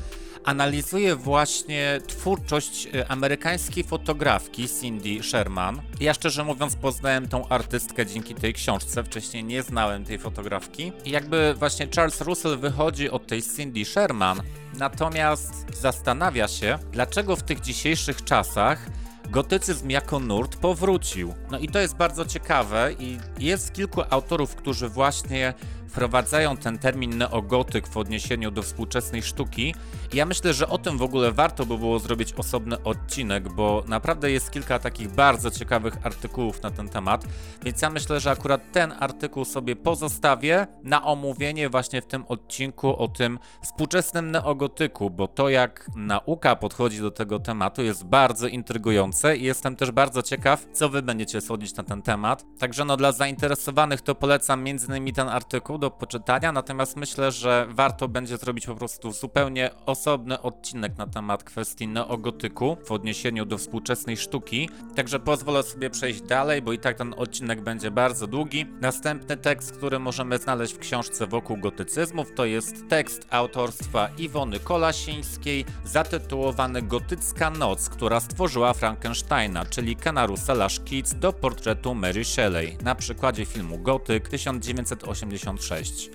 analizuje 0.43 1.15
właśnie 1.15 2.01
twórczość 2.07 2.87
e, 2.93 3.11
amerykańskiej 3.11 3.83
fotografki 3.83 4.67
Cindy 4.81 5.23
Sherman. 5.23 5.81
Ja 5.99 6.13
szczerze 6.13 6.43
mówiąc 6.43 6.75
poznałem 6.75 7.27
tą 7.27 7.47
artystkę 7.47 8.05
dzięki 8.05 8.35
tej 8.35 8.53
książce, 8.53 9.03
wcześniej 9.03 9.43
nie 9.43 9.63
znałem 9.63 10.05
tej 10.05 10.19
fotografki. 10.19 10.91
I 11.05 11.11
jakby 11.11 11.53
właśnie 11.57 11.87
Charles 11.95 12.21
Russell 12.21 12.57
wychodzi 12.57 13.09
od 13.09 13.27
tej 13.27 13.43
Cindy 13.43 13.85
Sherman, 13.85 14.41
natomiast 14.77 15.65
zastanawia 15.81 16.47
się, 16.47 16.79
dlaczego 16.91 17.35
w 17.35 17.43
tych 17.43 17.61
dzisiejszych 17.61 18.23
czasach 18.23 18.89
gotycyzm 19.29 19.89
jako 19.89 20.19
nurt 20.19 20.55
powrócił. 20.55 21.33
No 21.51 21.59
i 21.59 21.67
to 21.67 21.79
jest 21.79 21.95
bardzo 21.95 22.25
ciekawe 22.25 22.93
i 22.99 23.19
jest 23.39 23.73
kilku 23.73 24.01
autorów, 24.09 24.55
którzy 24.55 24.89
właśnie 24.89 25.53
wprowadzają 25.89 26.57
ten 26.57 26.77
termin 26.77 27.17
neogotyk 27.17 27.87
w 27.87 27.97
odniesieniu 27.97 28.51
do 28.51 28.63
współczesnej 28.63 29.23
sztuki. 29.23 29.75
Ja 30.13 30.25
myślę, 30.25 30.53
że 30.53 30.69
o 30.69 30.77
tym 30.77 30.97
w 30.97 31.01
ogóle 31.01 31.31
warto 31.31 31.65
by 31.65 31.77
było 31.77 31.99
zrobić 31.99 32.33
osobny 32.33 32.83
odcinek, 32.83 33.53
bo 33.53 33.83
naprawdę 33.87 34.31
jest 34.31 34.51
kilka 34.51 34.79
takich 34.79 35.11
bardzo 35.11 35.51
ciekawych 35.51 35.93
artykułów 36.03 36.61
na 36.63 36.71
ten 36.71 36.89
temat. 36.89 37.25
Więc 37.63 37.81
ja 37.81 37.89
myślę, 37.89 38.19
że 38.19 38.31
akurat 38.31 38.71
ten 38.71 38.93
artykuł 38.99 39.45
sobie 39.45 39.75
pozostawię 39.75 40.67
na 40.83 41.03
omówienie 41.03 41.69
właśnie 41.69 42.01
w 42.01 42.05
tym 42.05 42.25
odcinku 42.27 42.95
o 42.97 43.07
tym 43.07 43.39
współczesnym 43.61 44.31
neogotyku, 44.31 45.09
bo 45.09 45.27
to 45.27 45.49
jak 45.49 45.89
nauka 45.95 46.55
podchodzi 46.55 47.01
do 47.01 47.11
tego 47.11 47.39
tematu 47.39 47.83
jest 47.83 48.05
bardzo 48.05 48.47
intrygujące 48.47 49.37
i 49.37 49.43
jestem 49.43 49.75
też 49.75 49.91
bardzo 49.91 50.21
ciekaw, 50.21 50.65
co 50.73 50.89
wy 50.89 51.01
będziecie 51.01 51.41
sądzić 51.41 51.75
na 51.75 51.83
ten 51.83 52.01
temat. 52.01 52.45
Także 52.59 52.85
no 52.85 52.97
dla 52.97 53.11
zainteresowanych 53.11 54.01
to 54.01 54.15
polecam 54.15 54.63
między 54.63 54.87
innymi 54.87 55.13
ten 55.13 55.29
artykuł 55.29 55.78
do 55.79 55.91
poczytania, 55.91 56.51
natomiast 56.51 56.95
myślę, 56.95 57.31
że 57.31 57.67
warto 57.69 58.07
będzie 58.07 58.37
zrobić 58.37 58.65
po 58.65 58.75
prostu 58.75 59.11
zupełnie 59.11 59.69
osobny 59.85 60.41
odcinek 60.41 60.97
na 60.97 61.07
temat 61.07 61.43
kwestii 61.43 61.87
neogotyku 61.87 62.77
w 62.85 62.91
odniesieniu 62.91 63.45
do 63.45 63.57
współczesnej 63.57 64.17
sztuki. 64.17 64.69
Także 64.95 65.19
pozwolę 65.19 65.63
sobie 65.63 65.89
przejść 65.89 66.21
dalej, 66.21 66.61
bo 66.61 66.73
i 66.73 66.79
tak 66.79 66.97
ten 66.97 67.15
odcinek 67.17 67.61
będzie 67.61 67.91
bardzo 67.91 68.27
długi. 68.27 68.65
Następny 68.81 69.37
tekst, 69.37 69.71
który 69.71 69.99
możemy 69.99 70.37
znaleźć 70.37 70.73
w 70.73 70.79
książce 70.79 71.27
wokół 71.27 71.57
gotycyzmów, 71.57 72.31
to 72.35 72.45
jest 72.45 72.87
tekst 72.89 73.27
autorstwa 73.29 74.09
Iwony 74.17 74.59
Kolasińskiej 74.59 75.65
zatytułowany 75.85 76.81
Gotycka 76.81 77.49
Noc, 77.49 77.89
która 77.89 78.19
stworzyła 78.19 78.73
Frankensteina, 78.73 79.65
czyli 79.65 79.95
Kena 79.95 80.25
Russella 80.25 80.69
szkic 80.69 81.13
do 81.13 81.33
portretu 81.33 81.95
Mary 81.95 82.25
Shelley 82.25 82.77
na 82.83 82.95
przykładzie 82.95 83.45
filmu 83.45 83.77
Gotyk 83.77 84.29
1986. 84.29 85.68
6. 85.69 86.09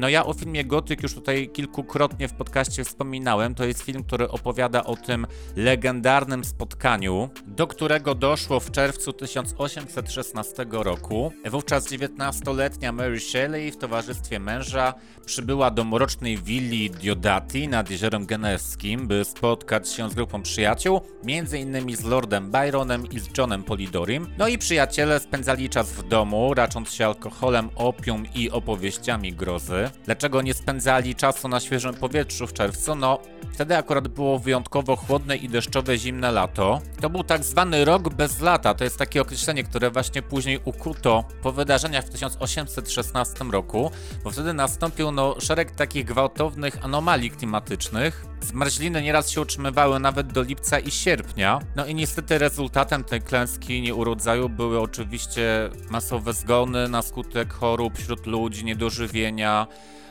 No 0.00 0.08
ja 0.08 0.26
o 0.26 0.32
filmie 0.32 0.64
Gotyk 0.64 1.02
już 1.02 1.14
tutaj 1.14 1.48
kilkukrotnie 1.48 2.28
w 2.28 2.32
podcaście 2.32 2.84
wspominałem. 2.84 3.54
To 3.54 3.64
jest 3.64 3.82
film, 3.82 4.04
który 4.04 4.28
opowiada 4.28 4.84
o 4.84 4.96
tym 4.96 5.26
legendarnym 5.56 6.44
spotkaniu, 6.44 7.30
do 7.46 7.66
którego 7.66 8.14
doszło 8.14 8.60
w 8.60 8.70
czerwcu 8.70 9.12
1816 9.12 10.66
roku. 10.70 11.32
Wówczas 11.50 11.86
19-letnia 11.88 12.92
Mary 12.92 13.20
Shelley 13.20 13.72
w 13.72 13.76
towarzystwie 13.76 14.38
męża 14.38 14.94
przybyła 15.26 15.70
do 15.70 15.84
mrocznej 15.84 16.38
willi 16.38 16.90
Diodati 16.90 17.68
nad 17.68 17.90
jeziorem 17.90 18.26
Genewskim, 18.26 19.08
by 19.08 19.24
spotkać 19.24 19.88
się 19.88 20.10
z 20.10 20.14
grupą 20.14 20.42
przyjaciół, 20.42 21.00
między 21.24 21.58
innymi 21.58 21.96
z 21.96 22.04
Lordem 22.04 22.50
Byronem 22.50 23.06
i 23.10 23.20
z 23.20 23.38
Johnem 23.38 23.62
Polidorim. 23.62 24.26
No 24.38 24.48
i 24.48 24.58
przyjaciele 24.58 25.20
spędzali 25.20 25.68
czas 25.68 25.92
w 25.92 26.08
domu, 26.08 26.54
racząc 26.54 26.92
się 26.92 27.06
alkoholem, 27.06 27.70
opium 27.76 28.24
i 28.34 28.50
opowieściami 28.50 29.32
grozy. 29.32 29.89
Dlaczego 30.04 30.42
nie 30.42 30.54
spędzali 30.54 31.14
czasu 31.14 31.48
na 31.48 31.60
świeżym 31.60 31.94
powietrzu 31.94 32.46
w 32.46 32.52
czerwcu? 32.52 32.94
No, 32.94 33.18
wtedy 33.52 33.76
akurat 33.76 34.08
było 34.08 34.38
wyjątkowo 34.38 34.96
chłodne 34.96 35.36
i 35.36 35.48
deszczowe 35.48 35.98
zimne 35.98 36.32
lato. 36.32 36.80
To 37.00 37.10
był 37.10 37.24
tak 37.24 37.44
zwany 37.44 37.84
rok 37.84 38.14
bez 38.14 38.40
lata. 38.40 38.74
To 38.74 38.84
jest 38.84 38.98
takie 38.98 39.22
określenie, 39.22 39.64
które 39.64 39.90
właśnie 39.90 40.22
później 40.22 40.60
ukuto 40.64 41.24
po 41.42 41.52
wydarzeniach 41.52 42.04
w 42.04 42.10
1816 42.10 43.44
roku, 43.44 43.90
bo 44.24 44.30
wtedy 44.30 44.52
nastąpił 44.52 45.12
no, 45.12 45.40
szereg 45.40 45.70
takich 45.70 46.04
gwałtownych 46.04 46.84
anomalii 46.84 47.30
klimatycznych. 47.30 48.29
Zmarzliny 48.40 49.02
nieraz 49.02 49.30
się 49.30 49.40
utrzymywały 49.40 50.00
nawet 50.00 50.32
do 50.32 50.42
lipca 50.42 50.78
i 50.78 50.90
sierpnia. 50.90 51.60
No 51.76 51.86
i 51.86 51.94
niestety 51.94 52.38
rezultatem 52.38 53.04
tej 53.04 53.22
klęski 53.22 53.82
nieurodzaju 53.82 54.48
były 54.48 54.80
oczywiście 54.80 55.70
masowe 55.90 56.32
zgony 56.32 56.88
na 56.88 57.02
skutek 57.02 57.52
chorób 57.52 57.98
wśród 57.98 58.26
ludzi, 58.26 58.64
niedożywienia, 58.64 59.66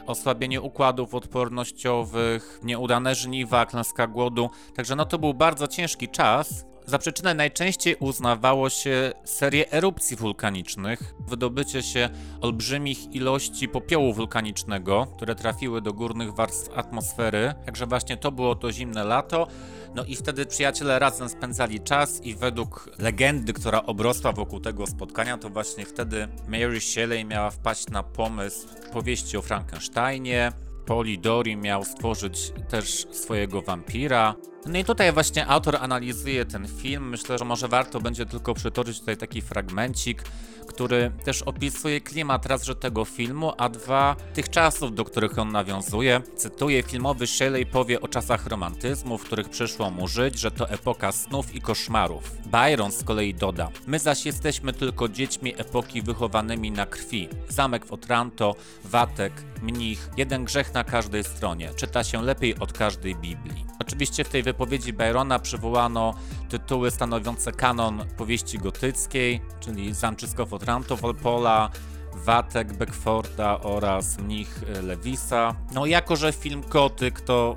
osłabienie 0.05 0.61
układów 0.61 1.15
odpornościowych, 1.15 2.59
nieudane 2.63 3.15
żniwa, 3.15 3.65
klęska 3.65 4.07
głodu. 4.07 4.49
Także 4.75 4.95
no 4.95 5.05
to 5.05 5.19
był 5.19 5.33
bardzo 5.33 5.67
ciężki 5.67 6.07
czas. 6.07 6.68
Za 6.89 6.99
przyczynę 6.99 7.33
najczęściej 7.33 7.95
uznawało 7.99 8.69
się 8.69 9.11
serię 9.23 9.71
erupcji 9.71 10.17
wulkanicznych, 10.17 11.15
wydobycie 11.27 11.83
się 11.83 12.09
olbrzymich 12.41 13.15
ilości 13.15 13.67
popiołu 13.67 14.13
wulkanicznego, 14.13 15.07
które 15.15 15.35
trafiły 15.35 15.81
do 15.81 15.93
górnych 15.93 16.33
warstw 16.33 16.77
atmosfery. 16.77 17.53
Także 17.65 17.85
właśnie 17.85 18.17
to 18.17 18.31
było 18.31 18.55
to 18.55 18.71
zimne 18.71 19.03
lato. 19.03 19.47
No 19.95 20.05
i 20.05 20.15
wtedy 20.15 20.45
przyjaciele 20.45 20.99
razem 20.99 21.29
spędzali 21.29 21.79
czas 21.79 22.23
i 22.23 22.35
według 22.35 22.89
legendy, 22.99 23.53
która 23.53 23.83
obrosła 23.83 24.31
wokół 24.31 24.59
tego 24.59 24.87
spotkania, 24.87 25.37
to 25.37 25.49
właśnie 25.49 25.85
wtedy 25.85 26.27
Mary 26.47 26.81
Shelley 26.81 27.25
miała 27.25 27.51
wpaść 27.51 27.87
na 27.87 28.03
pomysł 28.03 28.67
powieści 28.93 29.37
o 29.37 29.41
Frankensteinie. 29.41 30.68
Polidori 30.89 31.57
miał 31.57 31.85
stworzyć 31.85 32.53
też 32.69 33.07
swojego 33.11 33.61
wampira. 33.61 34.35
No 34.65 34.79
i 34.79 34.85
tutaj 34.85 35.13
właśnie 35.13 35.47
autor 35.47 35.75
analizuje 35.75 36.45
ten 36.45 36.67
film. 36.67 37.09
Myślę, 37.09 37.37
że 37.37 37.45
może 37.45 37.67
warto 37.67 38.01
będzie 38.01 38.25
tylko 38.25 38.53
przytoczyć 38.53 38.99
tutaj 38.99 39.17
taki 39.17 39.41
fragmencik, 39.41 40.23
który 40.67 41.11
też 41.23 41.41
opisuje 41.41 42.01
klimat 42.01 42.45
raz, 42.45 42.63
że 42.63 42.75
tego 42.75 43.05
filmu, 43.05 43.51
a 43.57 43.69
dwa 43.69 44.15
tych 44.33 44.49
czasów, 44.49 44.95
do 44.95 45.05
których 45.05 45.39
on 45.39 45.51
nawiązuje. 45.51 46.21
Cytuję, 46.35 46.83
filmowy 46.83 47.27
Shelley 47.27 47.65
powie 47.65 48.01
o 48.01 48.07
czasach 48.07 48.47
romantyzmu, 48.47 49.17
w 49.17 49.23
których 49.23 49.49
przyszło 49.49 49.91
mu 49.91 50.07
żyć, 50.07 50.39
że 50.39 50.51
to 50.51 50.69
epoka 50.69 51.11
snów 51.11 51.55
i 51.55 51.61
koszmarów. 51.61 52.31
Byron 52.45 52.91
z 52.91 53.03
kolei 53.03 53.33
doda, 53.33 53.69
my 53.87 53.99
zaś 53.99 54.25
jesteśmy 54.25 54.73
tylko 54.73 55.09
dziećmi 55.09 55.53
epoki 55.57 56.01
wychowanymi 56.01 56.71
na 56.71 56.85
krwi. 56.85 57.29
Zamek 57.49 57.85
w 57.85 57.93
Otranto, 57.93 58.55
Watek, 58.83 59.33
Mnich, 59.61 60.09
jeden 60.17 60.45
grzech 60.45 60.73
na 60.73 60.83
każdej 60.83 61.23
stronie. 61.23 61.69
Czyta 61.75 62.03
się 62.03 62.21
lepiej 62.21 62.59
od 62.59 62.73
każdej 62.73 63.15
Biblii. 63.15 63.65
Oczywiście 63.79 64.23
w 64.23 64.29
tej 64.29 64.43
wypowiedzi 64.43 64.93
Byrona 64.93 65.39
przywołano 65.39 66.13
tytuły 66.49 66.91
stanowiące 66.91 67.51
kanon 67.51 68.05
powieści 68.17 68.57
gotyckiej, 68.57 69.41
czyli 69.59 69.93
Zamczysko 69.93 70.45
w 70.45 70.53
Otranto 70.53 70.97
Walpola, 70.97 71.69
Watek 72.13 72.73
Beckforda 72.73 73.59
oraz 73.59 74.19
Mnich 74.19 74.61
Lewisa. 74.83 75.55
No 75.73 75.85
jako, 75.85 76.15
że 76.15 76.33
film 76.33 76.61
Gotyk 76.69 77.21
to 77.21 77.55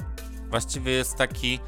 właściwie 0.51 0.93
jest 0.93 1.17
taki 1.17 1.59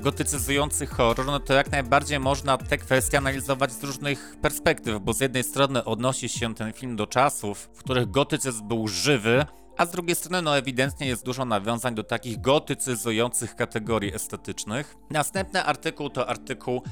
gotycyzujący 0.00 0.86
horror, 0.86 1.26
no 1.26 1.40
to 1.40 1.54
jak 1.54 1.72
najbardziej 1.72 2.20
można 2.20 2.58
te 2.58 2.78
kwestie 2.78 3.18
analizować 3.18 3.72
z 3.72 3.84
różnych 3.84 4.36
perspektyw, 4.42 5.02
bo 5.02 5.12
z 5.12 5.20
jednej 5.20 5.44
strony 5.44 5.84
odnosi 5.84 6.28
się 6.28 6.54
ten 6.54 6.72
film 6.72 6.96
do 6.96 7.06
czasów, 7.06 7.70
w 7.74 7.78
których 7.78 8.10
gotycyzm 8.10 8.68
był 8.68 8.88
żywy, 8.88 9.46
a 9.76 9.86
z 9.86 9.90
drugiej 9.90 10.16
strony, 10.16 10.42
no 10.42 10.58
ewidentnie 10.58 11.06
jest 11.06 11.24
dużo 11.24 11.44
nawiązań 11.44 11.94
do 11.94 12.04
takich 12.04 12.40
gotycyzujących 12.40 13.56
kategorii 13.56 14.14
estetycznych. 14.14 14.96
Następny 15.10 15.64
artykuł 15.64 16.10
to 16.10 16.28
artykuł 16.28 16.82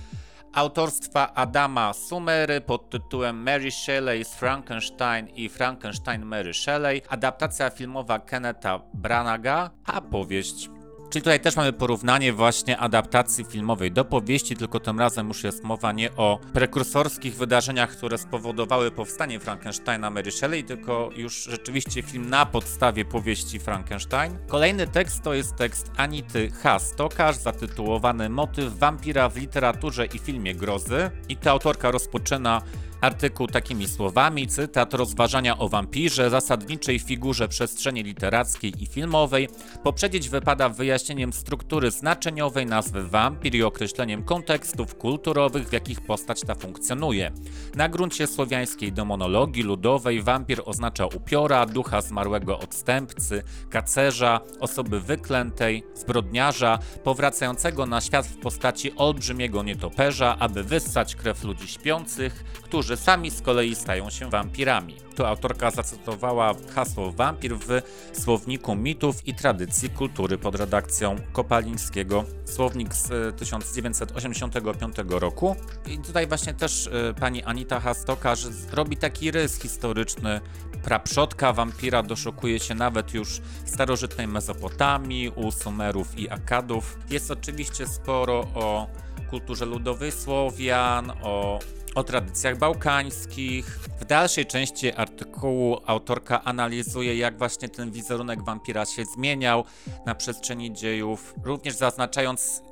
autorstwa 0.53 1.35
Adama 1.35 1.93
Sumery 1.93 2.61
pod 2.61 2.91
tytułem 2.91 3.43
Mary 3.43 3.71
Shelley's 3.71 4.35
Frankenstein 4.35 5.29
i 5.29 5.49
Frankenstein 5.49 6.25
Mary 6.25 6.55
Shelley, 6.55 7.03
adaptacja 7.09 7.71
filmowa 7.71 8.19
Kenneta 8.19 8.81
Branaga, 8.95 9.71
a 9.87 10.01
powieść 10.01 10.71
Czyli 11.13 11.23
tutaj 11.23 11.41
też 11.41 11.57
mamy 11.57 11.73
porównanie 11.73 12.33
właśnie 12.33 12.79
adaptacji 12.79 13.45
filmowej 13.45 13.93
do 13.93 14.05
powieści, 14.05 14.57
tylko 14.57 14.81
tym 14.81 14.99
razem 14.99 15.29
już 15.29 15.45
jest 15.45 15.65
mowa 15.65 15.93
nie 15.93 16.13
o 16.17 16.39
prekursorskich 16.53 17.37
wydarzeniach, 17.37 17.91
które 17.91 18.19
spowodowały 18.19 18.91
powstanie 18.91 19.41
Frankensteina 19.41 20.11
Mary 20.11 20.31
Shelley, 20.31 20.65
tylko 20.65 21.11
już 21.17 21.45
rzeczywiście 21.45 22.03
film 22.03 22.31
na 22.31 22.47
podstawie 22.47 23.05
powieści 23.05 23.59
Frankenstein. 23.59 24.39
Kolejny 24.49 24.87
tekst 24.87 25.23
to 25.23 25.35
jest 25.35 25.57
tekst 25.57 25.91
Anity 25.97 26.51
H. 26.51 26.79
Stokarz 26.79 27.37
zatytułowany 27.37 28.29
Motyw 28.29 28.79
wampira 28.79 29.29
w 29.29 29.37
literaturze 29.37 30.07
i 30.07 30.19
filmie 30.19 30.55
grozy. 30.55 31.11
I 31.29 31.37
ta 31.37 31.51
autorka 31.51 31.91
rozpoczyna 31.91 32.63
artykuł 33.03 33.47
takimi 33.47 33.89
słowami, 33.89 34.47
cytat, 34.47 34.95
rozważania 34.95 35.59
o 35.59 35.69
wampirze, 35.69 36.31
zasadniczej 36.31 36.99
figurze 36.99 37.49
przestrzeni 37.49 38.03
literackiej 38.03 38.83
i 38.83 38.87
filmowej, 38.87 39.49
poprzedzić 39.83 40.29
wypada 40.29 40.69
wyjaśnieniem 40.69 41.33
struktury 41.33 41.91
znaczeniowej 41.91 42.67
nazwy 42.67 43.03
wampir 43.03 43.55
i 43.55 43.63
określeniem 43.63 44.23
kontekstów 44.23 44.95
kulturowych, 44.95 45.69
w 45.69 45.73
jakich 45.73 46.01
postać 46.01 46.41
ta 46.41 46.55
funkcjonuje. 46.55 47.33
Na 47.75 47.89
gruncie 47.89 48.27
słowiańskiej 48.27 48.93
demonologii 48.93 49.63
ludowej 49.63 50.23
wampir 50.23 50.63
oznacza 50.65 51.07
upiora, 51.07 51.67
ducha 51.67 52.01
zmarłego 52.01 52.59
odstępcy, 52.59 53.43
kacerza, 53.71 54.41
osoby 54.61 55.01
wyklętej, 55.01 55.83
zbrodniarza, 55.95 56.79
powracającego 57.05 57.87
na 57.87 58.01
świat 58.01 58.27
w 58.27 58.37
postaci 58.37 58.93
olbrzymiego 58.97 59.63
nietoperza, 59.63 60.37
aby 60.39 60.63
wyssać 60.65 61.17
krew 61.17 61.45
ludzi 61.45 61.69
śpiących, 61.69 62.45
którzy 62.63 62.92
którzy 62.93 63.05
sami 63.05 63.31
z 63.31 63.43
kolei 63.43 63.75
stają 63.75 64.11
się 64.11 64.31
wampirami. 64.31 64.97
Tu 65.17 65.27
autorka 65.27 65.71
zacytowała 65.71 66.55
hasło 66.75 67.13
wampir 67.13 67.57
w 67.57 67.83
słowniku 68.13 68.77
mitów 68.77 69.27
i 69.27 69.35
tradycji 69.35 69.91
kultury 69.91 70.39
pod 70.39 70.55
redakcją 70.55 71.17
Kopalińskiego, 71.33 72.25
słownik 72.45 72.95
z 72.95 73.37
1985 73.37 74.99
e, 74.99 75.03
roku. 75.19 75.57
I 75.87 75.99
tutaj 75.99 76.27
właśnie 76.27 76.55
też 76.55 76.87
y, 76.87 77.15
pani 77.21 77.43
Anita 77.43 77.81
Hastoka 77.81 78.35
robi 78.73 78.97
taki 78.97 79.31
rys 79.31 79.59
historyczny. 79.59 80.41
Praprzodka 80.85 81.53
wampira 81.53 82.03
doszukuje 82.03 82.61
się 82.61 82.75
nawet 82.75 83.15
już 83.15 83.41
starożytnej 83.65 84.29
Mezopotamii, 84.29 85.29
u 85.29 85.51
Sumerów 85.51 86.19
i 86.19 86.31
Akadów. 86.31 86.99
Jest 87.11 87.31
oczywiście 87.31 87.87
sporo 87.87 88.41
o 88.55 88.87
kulturze 89.31 89.67
ludowej 89.67 90.13
Słowian, 90.13 91.13
o 91.23 91.59
o 91.95 92.05
tradycjach 92.05 92.59
bałkańskich. 92.59 93.79
W 94.01 94.05
dalszej 94.05 94.47
części 94.47 94.93
artykułu 94.93 95.79
autorka 95.87 96.45
analizuje, 96.45 97.17
jak 97.17 97.39
właśnie 97.39 97.69
ten 97.69 97.91
wizerunek 97.91 98.45
wampira 98.45 98.85
się 98.85 99.05
zmieniał 99.05 99.65
na 100.07 100.15
przestrzeni 100.15 100.73
dziejów, 100.73 101.35
również 101.45 101.75
zaznaczając 101.75 102.63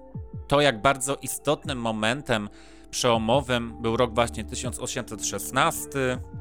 to, 0.48 0.60
jak 0.60 0.82
bardzo 0.82 1.16
istotnym 1.22 1.78
momentem 1.78 2.48
przełomowym 2.90 3.82
był 3.82 3.96
rok 3.96 4.14
właśnie 4.14 4.44
1816 4.44 5.88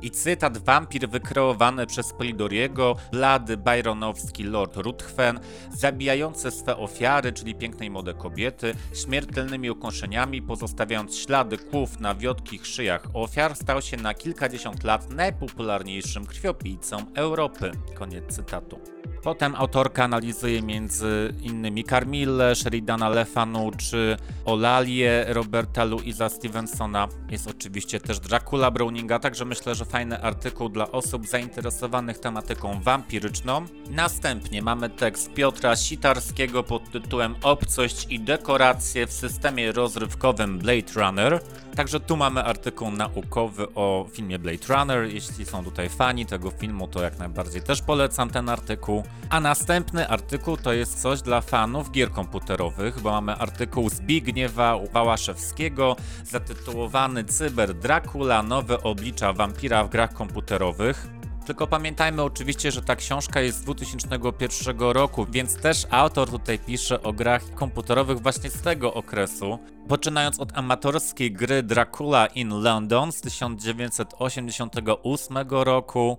i 0.01 0.11
cytat 0.11 0.57
wampir 0.57 1.09
wykreowany 1.09 1.87
przez 1.87 2.13
Polidoriego, 2.13 2.95
blady 3.11 3.57
byronowski 3.57 4.43
Lord 4.43 4.77
Ruthven, 4.77 5.39
zabijający 5.71 6.51
swe 6.51 6.77
ofiary, 6.77 7.33
czyli 7.33 7.55
piękne 7.55 7.85
i 7.85 7.89
młode 7.89 8.13
kobiety, 8.13 8.75
śmiertelnymi 8.93 9.69
ukąszeniami, 9.69 10.41
pozostawiając 10.41 11.17
ślady 11.17 11.57
kłów 11.57 11.99
na 11.99 12.15
wiotkich 12.15 12.67
szyjach 12.67 13.07
ofiar, 13.13 13.55
stał 13.55 13.81
się 13.81 13.97
na 13.97 14.13
kilkadziesiąt 14.13 14.83
lat 14.83 15.09
najpopularniejszym 15.09 16.25
krwiopijcą 16.25 17.05
Europy. 17.15 17.71
Koniec 17.95 18.35
cytatu. 18.35 18.98
Potem 19.23 19.55
autorka 19.55 20.03
analizuje 20.03 20.61
między 20.61 21.33
innymi 21.41 21.83
Carmille, 21.83 22.55
Sheridana 22.55 23.09
Lefanu 23.09 23.71
czy 23.77 24.17
Olalię 24.45 25.25
Roberta 25.27 25.83
Louisa 25.83 26.29
Stevensona. 26.29 27.07
Jest 27.29 27.47
oczywiście 27.47 27.99
też 27.99 28.19
Dracula 28.19 28.71
Browninga, 28.71 29.19
także 29.19 29.45
myślę, 29.45 29.75
że 29.75 29.85
fajny 29.85 30.21
artykuł 30.21 30.69
dla 30.69 30.91
osób 30.91 31.27
zainteresowanych 31.27 32.19
tematyką 32.19 32.81
wampiryczną. 32.81 33.65
Następnie 33.89 34.61
mamy 34.61 34.89
tekst 34.89 35.33
Piotra 35.33 35.75
Sitarskiego 35.75 36.63
pod 36.63 36.91
tytułem 36.91 37.35
Obcość 37.43 38.07
i 38.09 38.19
dekoracje 38.19 39.07
w 39.07 39.13
systemie 39.13 39.71
rozrywkowym 39.71 40.59
Blade 40.59 40.93
Runner. 40.95 41.39
Także 41.75 41.99
tu 41.99 42.17
mamy 42.17 42.43
artykuł 42.43 42.91
naukowy 42.91 43.73
o 43.75 44.07
filmie 44.11 44.39
Blade 44.39 44.67
Runner. 44.69 45.13
Jeśli 45.13 45.45
są 45.45 45.63
tutaj 45.63 45.89
fani 45.89 46.25
tego 46.25 46.51
filmu, 46.51 46.87
to 46.87 47.01
jak 47.01 47.19
najbardziej 47.19 47.61
też 47.61 47.81
polecam 47.81 48.29
ten 48.29 48.49
artykuł. 48.49 48.98
A 49.29 49.39
następny 49.39 50.07
artykuł 50.07 50.57
to 50.57 50.73
jest 50.73 51.01
coś 51.01 51.21
dla 51.21 51.41
fanów 51.41 51.91
gier 51.91 52.11
komputerowych, 52.11 53.01
bo 53.01 53.11
mamy 53.11 53.33
artykuł 53.33 53.89
Zbigniewa 53.89 54.79
Wałaszewskiego 54.93 55.95
zatytułowany 56.23 57.23
Cyber 57.23 57.73
Dracula 57.73 58.43
nowe 58.43 58.83
oblicza 58.83 59.33
wampira 59.33 59.83
w 59.83 59.89
grach 59.89 60.13
komputerowych. 60.13 61.19
Tylko 61.49 61.67
pamiętajmy 61.67 62.23
oczywiście, 62.23 62.71
że 62.71 62.81
ta 62.81 62.95
książka 62.95 63.41
jest 63.41 63.57
z 63.57 63.61
2001 63.61 64.79
roku, 64.79 65.25
więc 65.25 65.55
też 65.55 65.87
autor 65.89 66.29
tutaj 66.29 66.59
pisze 66.59 67.03
o 67.03 67.13
grach 67.13 67.53
komputerowych 67.55 68.19
właśnie 68.19 68.49
z 68.49 68.61
tego 68.61 68.93
okresu. 68.93 69.59
Poczynając 69.87 70.39
od 70.39 70.57
amatorskiej 70.57 71.31
gry 71.31 71.63
Dracula 71.63 72.25
in 72.25 72.49
London 72.49 73.11
z 73.11 73.21
1988 73.21 75.37
roku, 75.49 76.17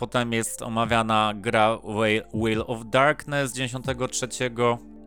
Potem 0.00 0.32
jest 0.32 0.62
omawiana 0.62 1.32
gra 1.36 1.78
Whale 2.34 2.66
of 2.66 2.78
Darkness 2.86 3.50
z 3.50 3.54
93. 3.54 4.28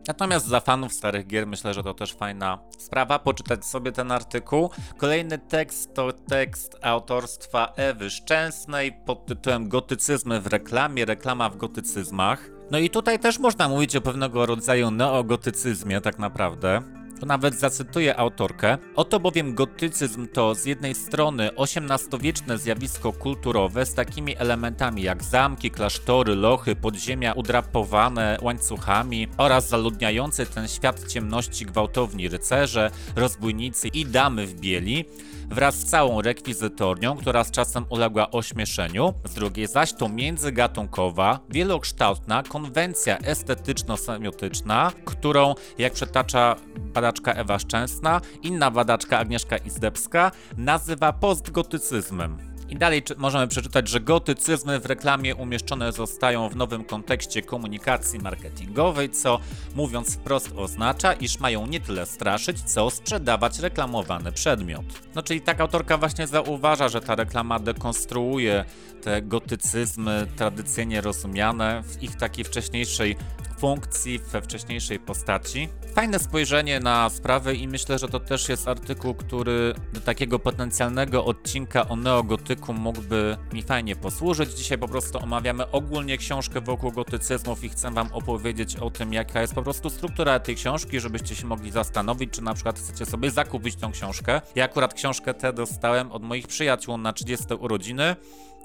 Natomiast 0.07 0.47
za 0.47 0.59
fanów 0.59 0.93
starych 0.93 1.27
gier 1.27 1.47
myślę, 1.47 1.73
że 1.73 1.83
to 1.83 1.93
też 1.93 2.13
fajna 2.13 2.59
sprawa, 2.77 3.19
poczytać 3.19 3.65
sobie 3.65 3.91
ten 3.91 4.11
artykuł. 4.11 4.69
Kolejny 4.97 5.37
tekst 5.37 5.93
to 5.93 6.11
tekst 6.11 6.77
autorstwa 6.81 7.73
Ewy 7.75 8.09
Szczęsnej 8.09 8.93
pod 9.05 9.25
tytułem 9.25 9.69
Gotycyzmy 9.69 10.41
w 10.41 10.47
reklamie, 10.47 11.05
reklama 11.05 11.49
w 11.49 11.57
gotycyzmach. 11.57 12.49
No 12.71 12.77
i 12.77 12.89
tutaj 12.89 13.19
też 13.19 13.39
można 13.39 13.69
mówić 13.69 13.95
o 13.95 14.01
pewnego 14.01 14.45
rodzaju 14.45 14.91
neogotycyzmie 14.91 16.01
tak 16.01 16.19
naprawdę. 16.19 16.81
Tu 17.19 17.25
nawet 17.25 17.59
zacytuję 17.59 18.17
autorkę. 18.17 18.77
Oto 18.95 19.19
bowiem 19.19 19.55
gotycyzm 19.55 20.27
to 20.27 20.55
z 20.55 20.65
jednej 20.65 20.95
strony 20.95 21.49
XVIII-wieczne 21.57 22.57
zjawisko 22.57 23.13
kulturowe 23.13 23.85
z 23.85 23.93
takimi 23.93 24.37
elementami 24.37 25.01
jak 25.01 25.23
zamki, 25.23 25.71
klasztory, 25.71 26.35
lochy, 26.35 26.75
podziemia 26.75 27.33
udrapowane 27.33 28.37
łańcuchami 28.41 29.27
oraz 29.37 29.69
zaludniający 29.69 30.45
ten 30.45 30.67
świat 30.67 31.07
ciemności 31.07 31.65
gwałtowni 31.65 32.27
rycerze, 32.27 32.91
rozbójnicy 33.15 33.87
i 33.87 34.05
damy 34.05 34.47
w 34.47 34.59
bieli, 34.59 35.05
wraz 35.53 35.75
z 35.75 35.85
całą 35.85 36.21
rekwizytornią, 36.21 37.17
która 37.17 37.43
z 37.43 37.51
czasem 37.51 37.85
uległa 37.89 38.31
ośmieszeniu, 38.31 39.13
z 39.25 39.33
drugiej 39.33 39.67
zaś 39.67 39.93
to 39.93 40.09
międzygatunkowa, 40.09 41.39
wielokształtna 41.49 42.43
konwencja 42.43 43.17
estetyczno-semiotyczna, 43.17 44.91
którą, 45.05 45.55
jak 45.77 45.93
przetacza 45.93 46.55
badaczka 46.79 47.33
Ewa 47.33 47.59
Szczęsna, 47.59 48.21
inna 48.43 48.71
badaczka 48.71 49.19
Agnieszka 49.19 49.57
Izdebska, 49.57 50.31
nazywa 50.57 51.13
postgotycyzmem. 51.13 52.52
I 52.73 52.75
dalej 52.75 53.03
możemy 53.17 53.47
przeczytać, 53.47 53.89
że 53.89 53.99
gotycyzmy 53.99 54.79
w 54.79 54.85
reklamie 54.85 55.35
umieszczone 55.35 55.91
zostają 55.91 56.49
w 56.49 56.55
nowym 56.55 56.83
kontekście 56.83 57.41
komunikacji 57.41 58.19
marketingowej, 58.19 59.09
co 59.09 59.39
mówiąc 59.75 60.15
wprost 60.15 60.51
oznacza, 60.55 61.13
iż 61.13 61.39
mają 61.39 61.67
nie 61.67 61.79
tyle 61.79 62.05
straszyć, 62.05 62.61
co 62.61 62.89
sprzedawać 62.89 63.59
reklamowany 63.59 64.31
przedmiot. 64.31 64.85
No 65.15 65.23
czyli 65.23 65.41
tak 65.41 65.61
autorka 65.61 65.97
właśnie 65.97 66.27
zauważa, 66.27 66.89
że 66.89 67.01
ta 67.01 67.15
reklama 67.15 67.59
dekonstruuje 67.59 68.65
te 69.03 69.21
gotycyzmy 69.21 70.27
tradycyjnie 70.35 71.01
rozumiane 71.01 71.83
w 71.83 72.03
ich 72.03 72.15
takiej 72.15 72.45
wcześniejszej 72.45 73.15
funkcji 73.63 74.19
we 74.19 74.41
wcześniejszej 74.41 74.99
postaci. 74.99 75.69
Fajne 75.95 76.19
spojrzenie 76.19 76.79
na 76.79 77.09
sprawę 77.09 77.55
i 77.55 77.67
myślę, 77.67 77.99
że 77.99 78.07
to 78.07 78.19
też 78.19 78.49
jest 78.49 78.67
artykuł, 78.67 79.13
który 79.13 79.75
do 79.93 80.01
takiego 80.01 80.39
potencjalnego 80.39 81.25
odcinka 81.25 81.89
o 81.89 81.95
neogotyku 81.95 82.73
mógłby 82.73 83.37
mi 83.53 83.61
fajnie 83.61 83.95
posłużyć. 83.95 84.53
Dzisiaj 84.53 84.77
po 84.77 84.87
prostu 84.87 85.19
omawiamy 85.19 85.71
ogólnie 85.71 86.17
książkę 86.17 86.61
wokół 86.61 86.91
gotycyzmów 86.91 87.63
i 87.63 87.69
chcę 87.69 87.91
wam 87.91 88.13
opowiedzieć 88.13 88.75
o 88.75 88.89
tym, 88.89 89.13
jaka 89.13 89.41
jest 89.41 89.55
po 89.55 89.63
prostu 89.63 89.89
struktura 89.89 90.39
tej 90.39 90.55
książki, 90.55 90.99
żebyście 90.99 91.35
się 91.35 91.47
mogli 91.47 91.71
zastanowić, 91.71 92.31
czy 92.31 92.41
na 92.41 92.53
przykład 92.53 92.79
chcecie 92.79 93.05
sobie 93.05 93.31
zakupić 93.31 93.75
tą 93.75 93.91
książkę. 93.91 94.41
Ja 94.55 94.65
akurat 94.65 94.93
książkę 94.93 95.33
tę 95.33 95.53
dostałem 95.53 96.11
od 96.11 96.23
moich 96.23 96.47
przyjaciół 96.47 96.97
na 96.97 97.13
30 97.13 97.53
urodziny. 97.53 98.15